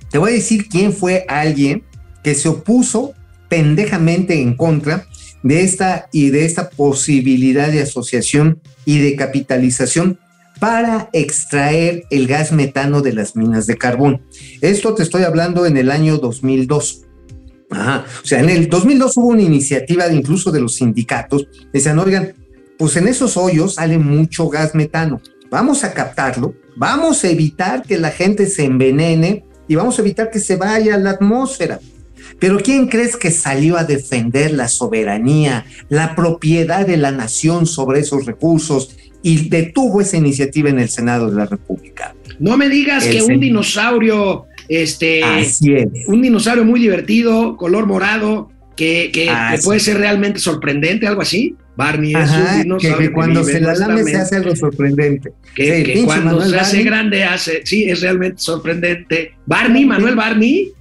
[0.10, 1.84] te voy a decir quién fue alguien
[2.24, 3.14] que se opuso
[3.48, 5.06] pendejamente en contra
[5.44, 10.20] de esta y de esta posibilidad de asociación y de capitalización
[10.60, 14.22] para extraer el gas metano de las minas de carbón.
[14.62, 17.02] Esto te estoy hablando en el año 2002.
[17.72, 18.06] Ajá.
[18.24, 21.48] O sea, en el 2002 hubo una iniciativa de incluso de los sindicatos.
[21.74, 22.34] Decían, oigan,
[22.78, 25.22] pues en esos hoyos sale mucho gas metano.
[25.50, 30.30] Vamos a captarlo, vamos a evitar que la gente se envenene y vamos a evitar
[30.30, 31.80] que se vaya a la atmósfera.
[32.42, 38.00] Pero ¿quién crees que salió a defender la soberanía, la propiedad de la nación sobre
[38.00, 42.16] esos recursos y detuvo esa iniciativa en el Senado de la República?
[42.40, 45.22] No me digas que un dinosaurio, este,
[46.08, 49.32] un dinosaurio muy divertido, color morado, que,
[49.64, 51.56] puede ser realmente sorprendente, algo así.
[51.76, 52.98] Barney Ajá, es un dinosaurio.
[52.98, 55.32] que cuando se la lame se hace algo sorprendente.
[55.54, 57.62] Que, Sí, cuando Manuel se hace grande hace.
[57.66, 59.36] Sí, es realmente sorprendente.
[59.46, 60.74] Barney, Manuel Barney.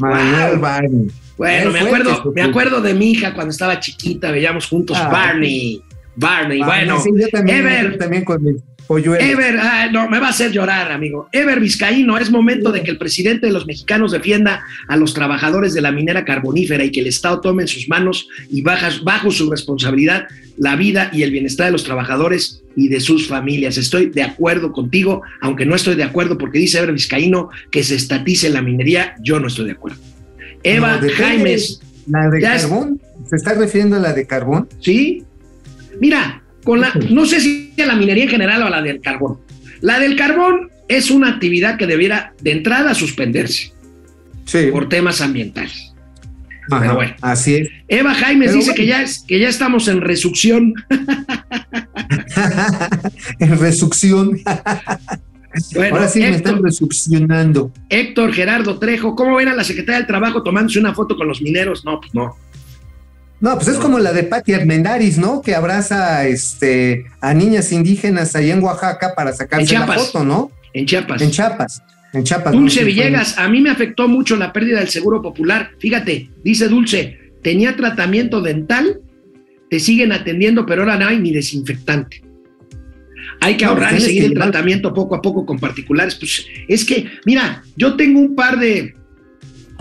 [0.00, 0.60] Manuel Wow.
[0.60, 1.06] Barney.
[1.36, 5.08] Bueno, me acuerdo, me acuerdo de mi hija cuando estaba chiquita, veíamos juntos Ah.
[5.08, 5.82] Barney.
[6.16, 7.00] Barney, bueno.
[7.00, 7.92] sí, yo también, Ever.
[7.92, 8.42] yo también con
[8.90, 9.24] polluelo.
[9.24, 11.28] Ever, ah, no, me va a hacer llorar, amigo.
[11.30, 15.74] Ever Vizcaíno, es momento de que el presidente de los mexicanos defienda a los trabajadores
[15.74, 19.30] de la minera carbonífera y que el Estado tome en sus manos y bajas, bajo
[19.30, 20.26] su responsabilidad
[20.58, 23.78] la vida y el bienestar de los trabajadores y de sus familias.
[23.78, 27.94] Estoy de acuerdo contigo, aunque no estoy de acuerdo porque dice Ever Vizcaíno que se
[27.94, 30.00] estatice la minería, yo no estoy de acuerdo.
[30.64, 31.08] Eva No.
[31.08, 33.00] Jaimes, La de carbón.
[33.28, 34.68] ¿Se está refiriendo a la de carbón?
[34.80, 35.22] ¿sí?
[36.00, 39.00] Mira, con la, no sé si a la minería en general o a la del
[39.00, 39.38] carbón.
[39.80, 43.72] La del carbón es una actividad que debiera de entrada suspenderse
[44.44, 44.68] Sí.
[44.72, 45.92] por temas ambientales.
[46.70, 47.14] Ajá, pero bueno.
[47.20, 47.68] Así es.
[47.88, 48.76] Eva Jaimes Pero dice bueno.
[48.76, 50.74] que ya, es, que ya estamos en resucción.
[53.38, 54.38] en resucción.
[55.74, 57.72] Bueno, Ahora sí me están Héctor, resuccionando.
[57.88, 61.42] Héctor Gerardo Trejo, ¿cómo ven a la Secretaría del Trabajo tomándose una foto con los
[61.42, 61.84] mineros?
[61.84, 62.36] No, pues no.
[63.40, 65.40] No, pues es como la de Patti Armendaris, ¿no?
[65.40, 70.50] Que abraza este, a niñas indígenas ahí en Oaxaca para sacarse la foto, ¿no?
[70.74, 71.22] En Chiapas.
[71.22, 71.82] En Chiapas.
[72.12, 72.52] En Chiapas.
[72.52, 75.70] Dulce Villegas, a mí me afectó mucho la pérdida del seguro popular.
[75.78, 79.00] Fíjate, dice Dulce, tenía tratamiento dental,
[79.70, 82.22] te siguen atendiendo, pero ahora no hay ni desinfectante.
[83.40, 86.14] Hay que No, ahorrar y seguir el llevar- tratamiento poco a poco con particulares.
[86.16, 88.94] Pues es que, mira, yo tengo un par de,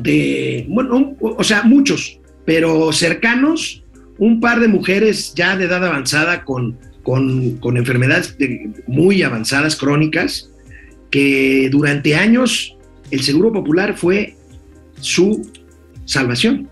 [0.02, 2.19] de bueno, un- o sea, muchos,
[2.50, 3.84] pero cercanos,
[4.18, 9.76] un par de mujeres ya de edad avanzada con, con, con enfermedades de- muy avanzadas,
[9.76, 10.50] crónicas,
[11.12, 12.76] que durante años
[13.12, 14.36] el Seguro Popular fue
[15.00, 15.48] su
[16.06, 16.68] salvación.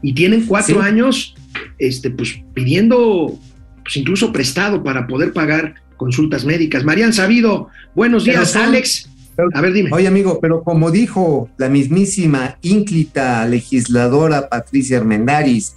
[0.00, 0.88] Y tienen cuatro Sí.
[0.88, 1.34] años
[1.78, 3.38] este, pues, pidiendo,
[3.82, 6.82] pues, incluso prestado para poder pagar consultas médicas.
[6.82, 9.10] Marian Sabido, buenos días, son- Alex.
[9.54, 9.90] A ver, dime.
[9.92, 15.74] Oye, amigo, pero como dijo la mismísima ínclita legisladora Patricia Armendaris,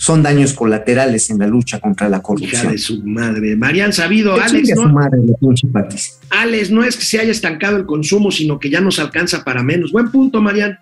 [0.00, 2.70] son daños colaterales en la lucha contra la Hija corrupción.
[2.72, 3.56] de su madre.
[3.56, 5.18] Marian Sabido, Alex, a su no, madre.
[6.30, 9.62] Alex, no es que se haya estancado el consumo, sino que ya nos alcanza para
[9.62, 9.90] menos.
[9.90, 10.78] Buen punto, Marian.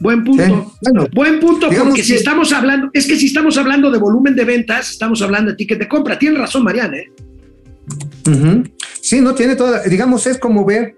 [0.00, 0.42] Buen punto.
[0.44, 0.50] Sí,
[0.90, 4.34] bueno, Buen punto, porque si que- estamos hablando, es que si estamos hablando de volumen
[4.36, 6.18] de ventas, estamos hablando de ticket de compra.
[6.18, 7.10] Tiene razón, Mariana, ¿eh?
[9.00, 10.96] Sí, no tiene toda, digamos, es como ver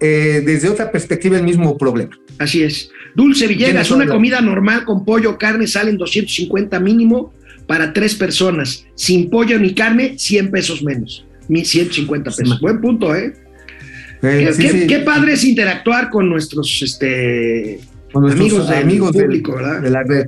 [0.00, 2.10] eh, desde otra perspectiva el mismo problema.
[2.38, 2.90] Así es.
[3.14, 7.32] Dulce Villegas, una comida normal con pollo o carne salen 250 mínimo
[7.66, 8.84] para tres personas.
[8.96, 11.24] Sin pollo ni carne, 100 pesos menos.
[11.48, 12.54] 1150 pesos.
[12.54, 12.58] Sí.
[12.60, 13.32] Buen punto, ¿eh?
[14.22, 17.80] Eh, Qué, sí, qué- sí, qué padre es interactuar con nuestros este,
[18.12, 19.80] con nuestros amigos del amigos del- público, ¿verdad?
[19.82, 20.26] de la red.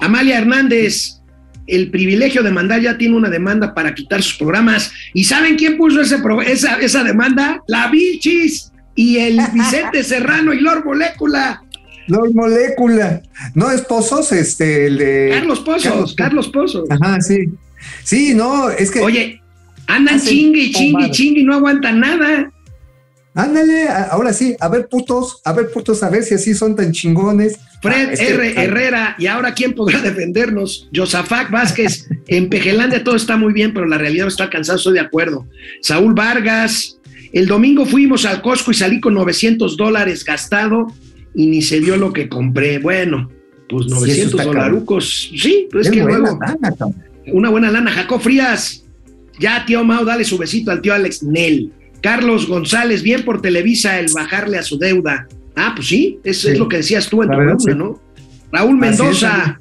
[0.00, 1.18] Amalia Hernández,
[1.66, 4.92] el privilegio de mandar ya tiene una demanda para quitar sus programas.
[5.14, 7.62] ¿Y saben quién puso ese esa, esa demanda?
[7.68, 11.62] La Vilchis y el Vicente Serrano y Lord Molécula.
[12.08, 13.22] Los molécula.
[13.54, 15.30] No es Pozos, este, el de.
[15.32, 16.90] Carlos Pozos, Carlos- Carlos Pozos.
[16.90, 17.44] Ajá, sí.
[18.02, 19.00] Sí, no, es que.
[19.00, 19.40] Oye,
[19.86, 22.50] andan chingue y chingue chingue y no aguantan nada.
[23.34, 26.92] Ándale, ahora sí, a ver putos, a ver putos, a ver si así son tan
[26.92, 27.58] chingones.
[27.80, 28.62] Fred Ah, que- R.
[28.62, 30.88] Herrera, y ahora quién podrá defendernos?
[30.94, 34.94] Josafat Vázquez, en Pejelandia todo está muy bien, pero la realidad no está alcanzada, estoy
[34.94, 35.46] de acuerdo.
[35.80, 36.98] Saúl Vargas,
[37.32, 40.86] el domingo fuimos al Costco y salí con 900 dólares gastado
[41.34, 42.78] y ni se dio lo que compré.
[42.78, 43.30] Bueno,
[43.68, 45.30] pues Sí, eso 900 está dolarucos.
[45.36, 46.76] Sí, pues es que buena luego, lana,
[47.32, 47.90] una buena lana.
[47.90, 48.84] Jacob Frías,
[49.38, 51.72] ya tío Mau, dale su besito al tío Alex Nel.
[52.02, 55.26] Carlos González, bien por Televisa el bajarle a su deuda.
[55.56, 56.52] Ah, pues sí, eso Sí.
[56.54, 57.78] es lo que decías tú en La tu verdad, columna, sí.
[57.78, 58.02] ¿no?
[58.52, 59.60] Raúl es, Mendoza,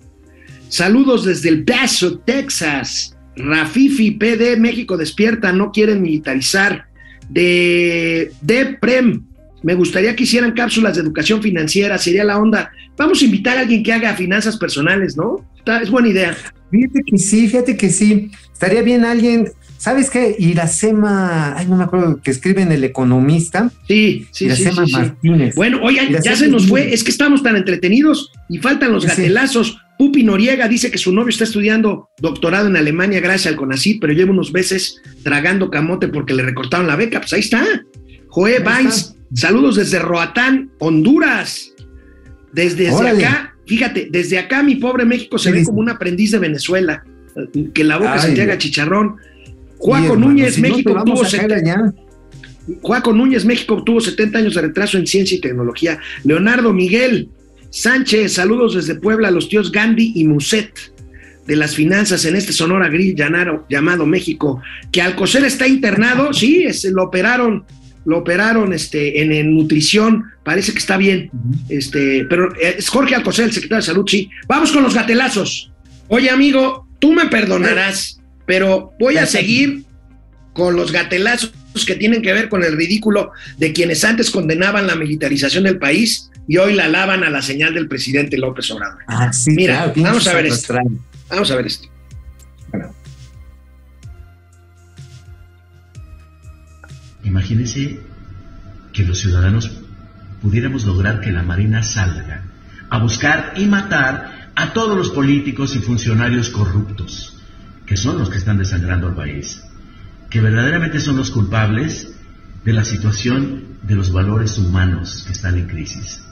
[0.67, 3.15] saludos desde El Paso, Texas.
[3.37, 6.87] Rafifi, PD, México despierta, no quieren militarizar.
[7.31, 9.23] De, de Prem,
[9.63, 12.71] me gustaría que hicieran cápsulas de educación financiera, sería la onda.
[12.97, 15.45] Vamos a invitar a alguien que haga finanzas personales, ¿no?
[15.57, 16.35] Está- es buena idea.
[16.71, 18.31] Fíjate que sí, fíjate que sí.
[18.53, 20.35] Estaría bien alguien, ¿sabes qué?
[20.39, 23.71] Iracema, ay, no me acuerdo, que escribe en El Economista.
[23.87, 24.91] Sí, sí, sí, sí.
[24.91, 25.55] Martínez.
[25.55, 29.05] Bueno, oigan, Y ya se nos fue, es que estamos tan entretenidos y faltan los
[29.05, 29.79] gatelazos.
[30.01, 34.13] Pupi Noriega dice que su novio está estudiando doctorado en Alemania gracias al CONACYT, pero
[34.13, 37.19] lleva unos meses tragando camote porque le recortaron la beca.
[37.19, 37.63] Pues ahí está.
[38.29, 41.71] Joé Bains, saludos desde Roatán, Honduras.
[42.51, 46.31] Desde, desde acá, fíjate, desde acá mi pobre México se ¿Qué ve como un aprendiz
[46.31, 47.03] de Venezuela,
[47.71, 49.17] que la boca se te haga chicharrón.
[49.77, 51.93] Juaco Núñez, si no México vamos tuvo a caer 70 allá.
[52.81, 55.99] Juaco Núñez, México obtuvo 70 años de retraso en ciencia y tecnología.
[56.23, 57.29] Leonardo Miguel
[57.71, 60.71] Sánchez, saludos desde Puebla a los tíos Gandhi y Muset.
[61.47, 64.61] de las finanzas en este Sonora Gris llanaro- llamado México,
[64.91, 67.65] que Alcocer está internado, sí, es- lo operaron,
[68.05, 71.31] lo operaron este, en, en nutrición, parece que está bien,
[71.67, 74.29] este, pero es Jorge Alcocer, el secretario de Salud, sí.
[74.47, 75.71] Vamos con los gatelazos.
[76.09, 79.83] Oye, amigo, tú me perdonarás, pero voy a seguir
[80.53, 81.51] con los gatelazos
[81.87, 86.29] que tienen que ver con el ridículo de quienes antes condenaban la militarización del país
[86.51, 88.97] y hoy la alaban a la señal del presidente López Obrador.
[89.07, 90.75] Ah, sí, Mira, claro, vamos a ver esto.
[91.29, 91.87] Vamos a ver esto.
[97.23, 98.01] Imagínense
[98.91, 99.79] que los ciudadanos
[100.41, 102.43] pudiéramos lograr que la Marina salga
[102.89, 107.41] a buscar y matar a todos los políticos y funcionarios corruptos,
[107.85, 109.63] que son los que están desangrando al país,
[110.29, 112.13] que verdaderamente son los culpables
[112.65, 116.25] de la situación de los valores humanos que están en crisis.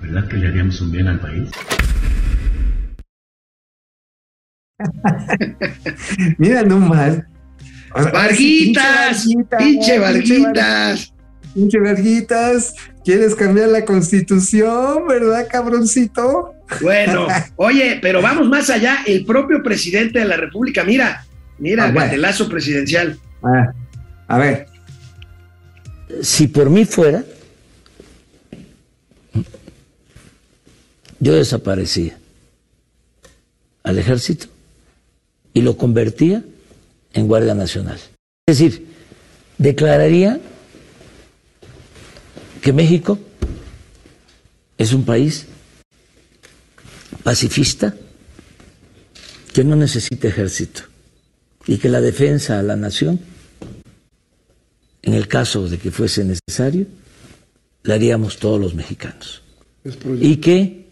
[0.00, 1.50] ¿Verdad que le haríamos un bien al país?
[6.38, 7.18] Mira nomás.
[7.94, 9.26] O sea, Varguitas,
[9.58, 11.12] pinche Varguitas.
[11.54, 12.74] Pinche Varguitas,
[13.04, 16.54] ¿quieres cambiar la constitución, verdad, cabroncito?
[16.82, 17.26] Bueno,
[17.56, 18.98] oye, pero vamos más allá.
[19.06, 21.24] El propio presidente de la República, mira,
[21.58, 22.48] mira, Ah, bueno.
[22.48, 23.18] presidencial.
[23.42, 23.72] Ah,
[24.28, 24.66] a ver,
[26.20, 27.24] si por mí fuera,
[31.20, 32.18] yo desaparecía
[33.82, 34.46] al ejército
[35.54, 36.44] y lo convertía
[37.12, 37.98] en Guardia Nacional.
[38.46, 38.86] Es decir,
[39.56, 40.40] declararía
[42.60, 43.18] que México
[44.76, 45.46] es un país
[47.22, 47.94] pacifista
[49.52, 50.82] que no necesita ejército
[51.66, 53.20] y que la defensa a la nación
[55.02, 56.86] en el caso de que fuese necesario,
[57.82, 59.42] la haríamos todos los mexicanos.
[60.20, 60.87] Y que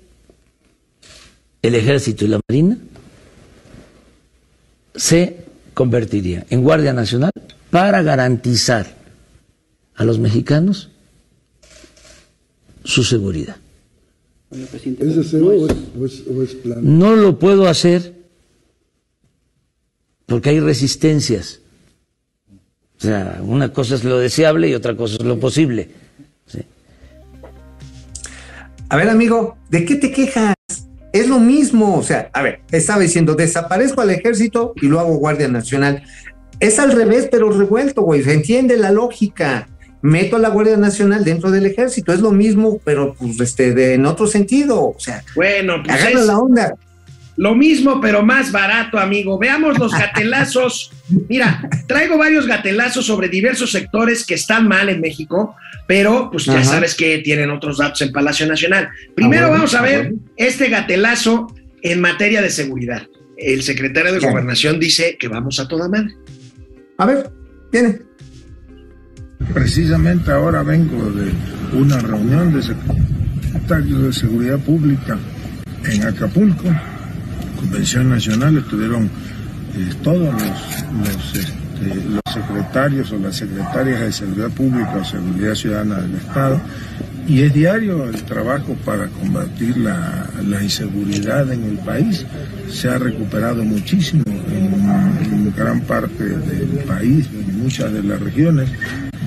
[1.67, 2.79] el ejército y la marina
[4.95, 5.45] se
[5.75, 7.33] convertirían en Guardia Nacional
[7.71, 8.95] para garantizar
[9.95, 10.91] a los mexicanos
[12.85, 13.57] su seguridad.
[14.51, 16.79] ¿Es deseo o es, o es- o es plan?
[16.83, 18.15] No lo puedo hacer
[20.27, 21.61] porque hay resistencias.
[22.99, 25.91] O sea, una cosa es lo deseable y otra cosa es lo posible.
[26.47, 26.61] ¿sí?
[28.89, 30.55] a ver, amigo, ¿de qué te quejas?
[31.21, 35.17] Es lo mismo, o sea, a ver, estaba diciendo, desaparezco al ejército y lo hago
[35.17, 36.03] Guardia Nacional.
[36.61, 39.69] Es al revés, pero revuelto, güey, se entiende la lógica.
[40.03, 43.95] Meto a la Guardia Nacional dentro del ejército, es lo mismo, pero pues este, de-
[43.95, 46.75] en otro sentido, o sea, Bueno, pues agarra es la onda.
[47.37, 49.39] Lo mismo, pero más barato, amigo.
[49.39, 50.91] Veamos los gatelazos.
[51.29, 55.55] Mira, traigo varios gatelazos sobre diversos sectores que están mal en México,
[55.87, 56.65] pero pues ya Ajá.
[56.65, 58.89] sabes que tienen otros datos en Palacio Nacional.
[59.15, 60.19] Primero Ah, bueno, vamos a ah, ver bueno.
[60.37, 61.47] este gatelazo
[61.83, 63.07] en materia de seguridad.
[63.37, 64.19] El secretario de.
[64.21, 66.15] Gobernación dice que vamos a toda madre.
[66.99, 67.31] A ver,
[67.71, 67.99] viene.
[69.53, 71.31] Precisamente ahora vengo de
[71.79, 75.19] una reunión de secretarios de Seguridad Pública
[75.85, 76.65] en Acapulco,
[77.57, 81.55] Convención Nacional, estuvieron eh, todos este,
[82.09, 86.61] los secretarios o las secretarias de Seguridad Pública o Seguridad Ciudadana del Estado,
[87.27, 92.25] y es diario el trabajo para combatir la, la inseguridad en el país.
[92.71, 94.73] Se ha recuperado muchísimo en,
[95.33, 98.71] en gran parte del país, en muchas de las regiones.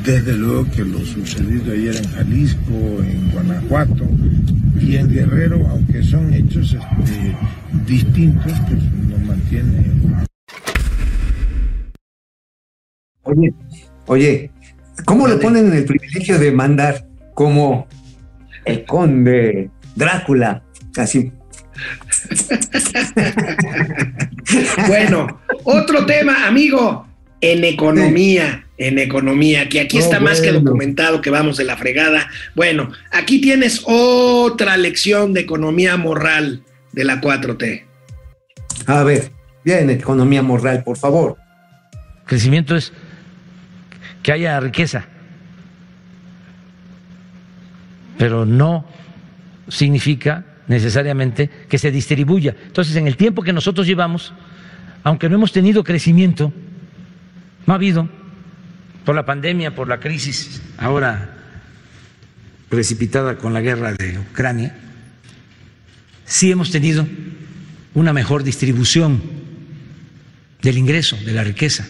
[0.06, 4.08] Desde luego que lo sucedido ayer en Jalisco, en Guanajuato
[4.82, 7.36] y en Guerrero, aunque son hechos este,
[7.86, 9.86] distintos, pues nos mantiene
[13.24, 13.54] Oye,
[14.08, 14.52] oye,
[15.06, 17.06] ¿cómo lo ponen en el privilegio de mandar?
[17.36, 17.88] Como
[18.66, 20.64] el conde Drácula,
[20.98, 21.32] así.
[24.88, 27.06] Bueno, otro tema, amigo,
[27.42, 31.78] en economía, en economía, que aquí Oh, está más que documentado que vamos de la
[31.78, 32.30] fregada.
[32.56, 37.84] Bueno, aquí tienes otra lección de economía moral de la 4T.
[38.86, 39.32] A ver,
[39.64, 41.38] bien, economía moral, por favor.
[42.26, 42.92] Crecimiento es
[44.22, 45.06] que haya riqueza,
[48.18, 48.86] pero no
[49.68, 52.56] significa necesariamente que se distribuya.
[52.68, 54.34] Entonces, en el tiempo que nosotros llevamos,
[55.04, 56.54] aunque no hemos tenido crecimiento,
[57.70, 58.10] no ha habido,
[59.06, 61.38] por la pandemia, por la crisis, ahora
[62.68, 64.76] precipitada con la guerra de Ucrania,
[66.26, 67.08] sí hemos tenido
[67.94, 69.22] una mejor distribución
[70.64, 71.88] del ingreso, de la riqueza.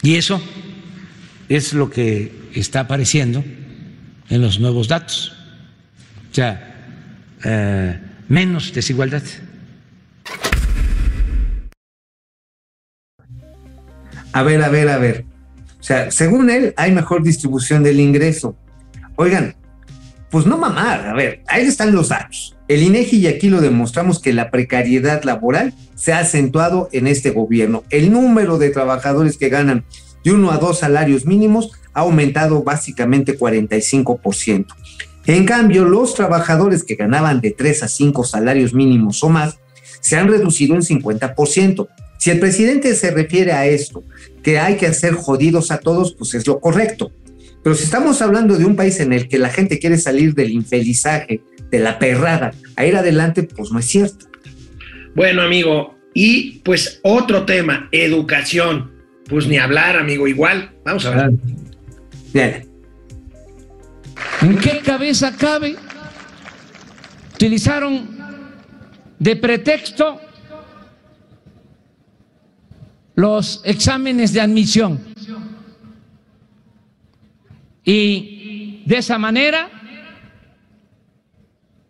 [0.00, 0.40] Y eso
[1.48, 3.44] es lo que está apareciendo
[4.30, 5.34] en los nuevos datos.
[6.30, 7.02] O sea,
[7.42, 7.98] eh,
[8.28, 9.24] menos desigualdad.
[14.36, 15.24] A ver, a ver, a ver.
[15.80, 18.54] O sea, según él, hay mejor distribución del ingreso.
[19.16, 19.56] Oigan,
[20.30, 22.54] pues no mamar, a ver, ahí están los datos.
[22.68, 27.30] El INEGI y aquí lo demostramos que la precariedad laboral se ha acentuado en este
[27.30, 27.82] gobierno.
[27.88, 29.86] El número de trabajadores que ganan
[30.22, 34.66] de uno a dos salarios mínimos ha aumentado básicamente 45%.
[35.28, 39.56] En cambio, los trabajadores que ganaban de tres a cinco salarios mínimos o más
[40.02, 41.88] se han reducido en 50%.
[42.18, 44.04] Si el presidente se refiere a esto,
[44.42, 47.12] que hay que hacer jodidos a todos, pues es lo correcto.
[47.62, 50.52] Pero si estamos hablando de un país en el que la gente quiere salir del
[50.52, 54.26] infelizaje, de la perrada, a ir adelante, pues no es cierto.
[55.14, 58.92] Bueno, amigo, y pues otro tema, educación.
[59.28, 60.76] Pues ni hablar, amigo, igual.
[60.84, 61.30] Vamos a ver.
[62.32, 62.68] Bien.
[64.42, 65.76] ¿En qué cabeza cabe?
[67.34, 68.16] Utilizaron
[69.18, 70.20] de pretexto
[73.16, 75.00] los exámenes de admisión.
[77.84, 79.68] Y de esa manera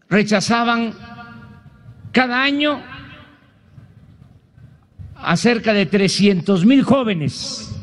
[0.09, 0.95] rechazaban
[2.13, 2.81] cada año
[5.17, 7.75] a cerca de 300 mil jóvenes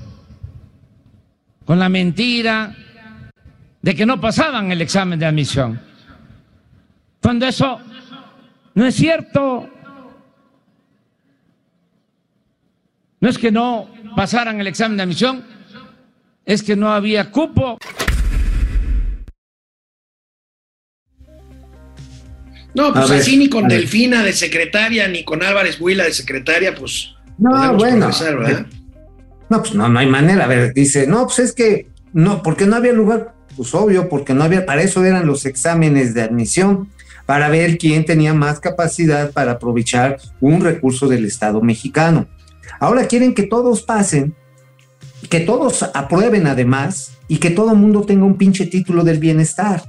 [1.66, 2.76] con la mentira
[3.82, 5.80] de que no pasaban el examen de admisión.
[7.22, 7.80] Cuando eso
[8.76, 9.70] no es cierto,
[13.24, 15.46] no es que no pasaran el examen de admisión,
[16.46, 17.78] es que no había cupo.
[22.76, 23.70] No, pues ver, así ni con.
[23.70, 28.10] Delfina de secretaria, ni con Álvarez Huila de secretaria, pues No, bueno.
[28.10, 28.66] progresar, ¿verdad?
[29.50, 30.44] No, pues no, no hay manera.
[30.44, 33.36] A ver, dice, no, pues es que no, porque no había lugar.
[33.56, 36.90] Pues obvio, porque no había, para eso eran los exámenes de admisión,
[37.26, 42.28] para ver quién tenía más capacidad para aprovechar un recurso del Estado mexicano.
[42.80, 44.36] Ahora quieren que todos pasen,
[45.30, 49.84] que todos aprueben además y que todo mundo tenga un pinche título del bienestar.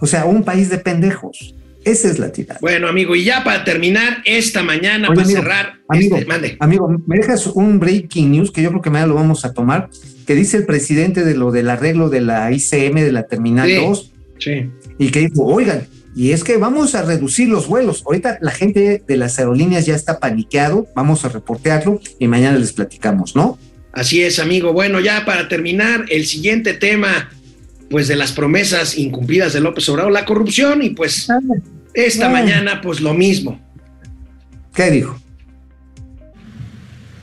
[0.00, 1.54] O sea, un país de pendejos.
[1.84, 2.58] Esa es la tirada.
[2.60, 6.56] Bueno, amigo, y ya para terminar, esta mañana, Oye, para amigo, cerrar, amigo, este, mande.
[6.60, 9.88] Amigo, me dejas un breaking news que yo creo que mañana lo vamos a tomar,
[10.26, 13.76] que dice el presidente de lo del arreglo de la ICM de la Terminal Sí.
[13.76, 14.70] 2 Sí.
[14.98, 15.86] y que dijo, oigan,
[16.18, 18.02] y es que vamos a reducir los vuelos.
[18.04, 22.72] Ahorita la gente de las aerolíneas ya está paniqueado, vamos a reportearlo y mañana les
[22.72, 23.56] platicamos, ¿no?
[23.92, 24.72] Así es, amigo.
[24.72, 27.30] Bueno, ya para terminar, el siguiente tema,
[27.88, 31.28] pues de las promesas incumplidas de López Obrador, la corrupción, y pues
[31.94, 32.30] esta Ah.
[32.30, 33.60] mañana, pues lo mismo.
[34.74, 35.16] ¿Qué dijo?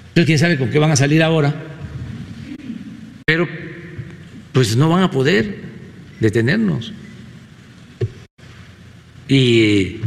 [0.07, 1.53] Entonces, quién sabe con qué van a salir ahora.
[3.25, 3.45] Pero,
[4.53, 5.57] pues no van a poder
[6.21, 6.93] detenernos.
[9.27, 9.97] Y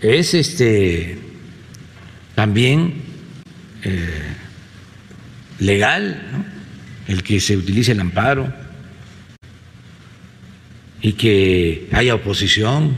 [0.00, 1.18] es este
[2.34, 2.94] también
[3.84, 4.34] eh,
[5.58, 6.20] legal
[7.06, 8.52] el que se utilice el amparo
[11.02, 12.96] y que haya oposición.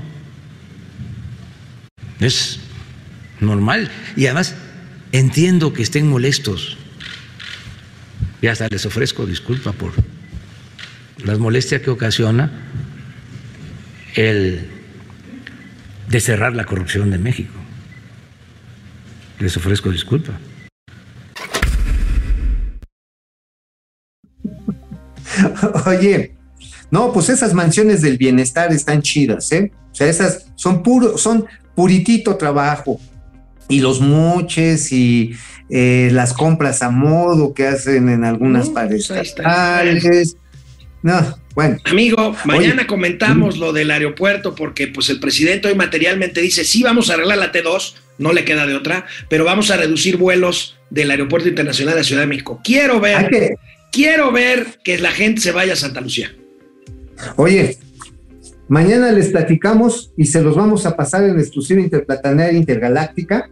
[2.21, 2.61] Es
[3.41, 3.91] normal.
[4.17, 4.55] Y además
[5.13, 6.77] entiendo que estén molestos.
[8.41, 9.93] Y hasta les ofrezco disculpa por
[11.25, 12.51] las molestias que ocasiona
[14.15, 14.74] el
[16.09, 17.55] desterrar la corrupción de México.
[19.39, 20.33] Les ofrezco disculpa.
[25.87, 26.35] Oye,
[26.91, 29.73] no, pues esas mansiones del bienestar están chidas, ¿eh?
[29.91, 33.01] O sea, esas son puro, son puritito trabajo.
[33.69, 35.35] Y los moches y
[35.71, 40.37] eh, las compras a modo que hacen en algunas No, paredes.
[41.05, 41.77] No, bueno.
[41.85, 42.87] Amigo, mañana Oye.
[42.87, 47.37] comentamos lo del aeropuerto porque pues el presidente hoy materialmente dice, sí vamos a arreglar
[47.37, 51.97] la T2, no le queda de otra, pero vamos a reducir vuelos del Aeropuerto Internacional
[51.97, 52.59] de Ciudad de México.
[52.65, 53.57] Quiero ver, que,
[53.93, 56.35] quiero ver que la gente se vaya a Santa Lucía.
[57.37, 57.77] Oye,
[58.69, 63.51] mañana les platicamos y se los vamos a pasar en exclusiva interplanetaria intergaláctica.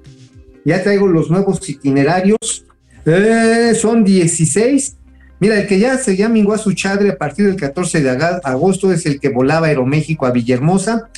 [0.65, 2.65] Ya traigo los nuevos itinerarios.
[3.05, 4.97] Eh, son 16.
[5.43, 8.11] Mira, el que ya se llama Iguazú Chadre a partir del 14 de
[8.45, 11.09] agosto es el que volaba Aeroméxico a Villahermosa.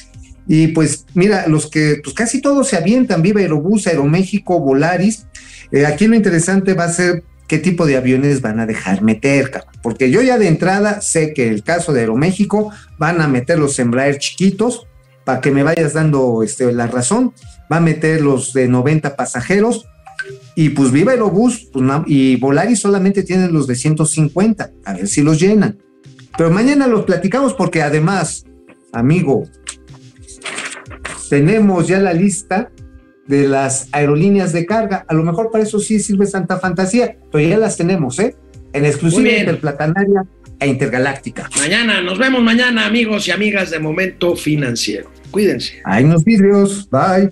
[0.48, 5.26] Y pues mira, los que pues casi todos se avientan, Viva Aerobús, Aeroméxico, Volaris.
[5.72, 9.62] Eh, aquí lo interesante va a ser qué tipo de aviones van a dejar meter,
[9.82, 13.78] porque yo ya de entrada sé que el caso de Aeroméxico van a meter los
[13.78, 14.86] Embraer chiquitos,
[15.24, 17.34] para que me vayas dando este, la razón,
[17.70, 19.86] va a meter los de 90 pasajeros,
[20.56, 25.22] y pues Viva Aerobús pues, y Volaris solamente tienen los de 150, a ver si
[25.22, 25.78] los llenan.
[26.36, 28.44] Pero mañana los platicamos porque además,
[28.92, 29.44] amigo,
[31.28, 32.70] tenemos ya la lista
[33.26, 35.04] de las aerolíneas de carga.
[35.08, 38.36] A lo mejor para eso sí sirve Santa Fantasía, pero ya las tenemos, ¿eh?
[38.72, 40.26] En exclusiva interplatanaria
[40.58, 41.48] e intergaláctica.
[41.58, 45.10] Mañana, nos vemos mañana, amigos y amigas de Momento Financiero.
[45.30, 45.80] Cuídense.
[45.84, 46.88] Hay unos vidrios.
[46.90, 47.30] Bye.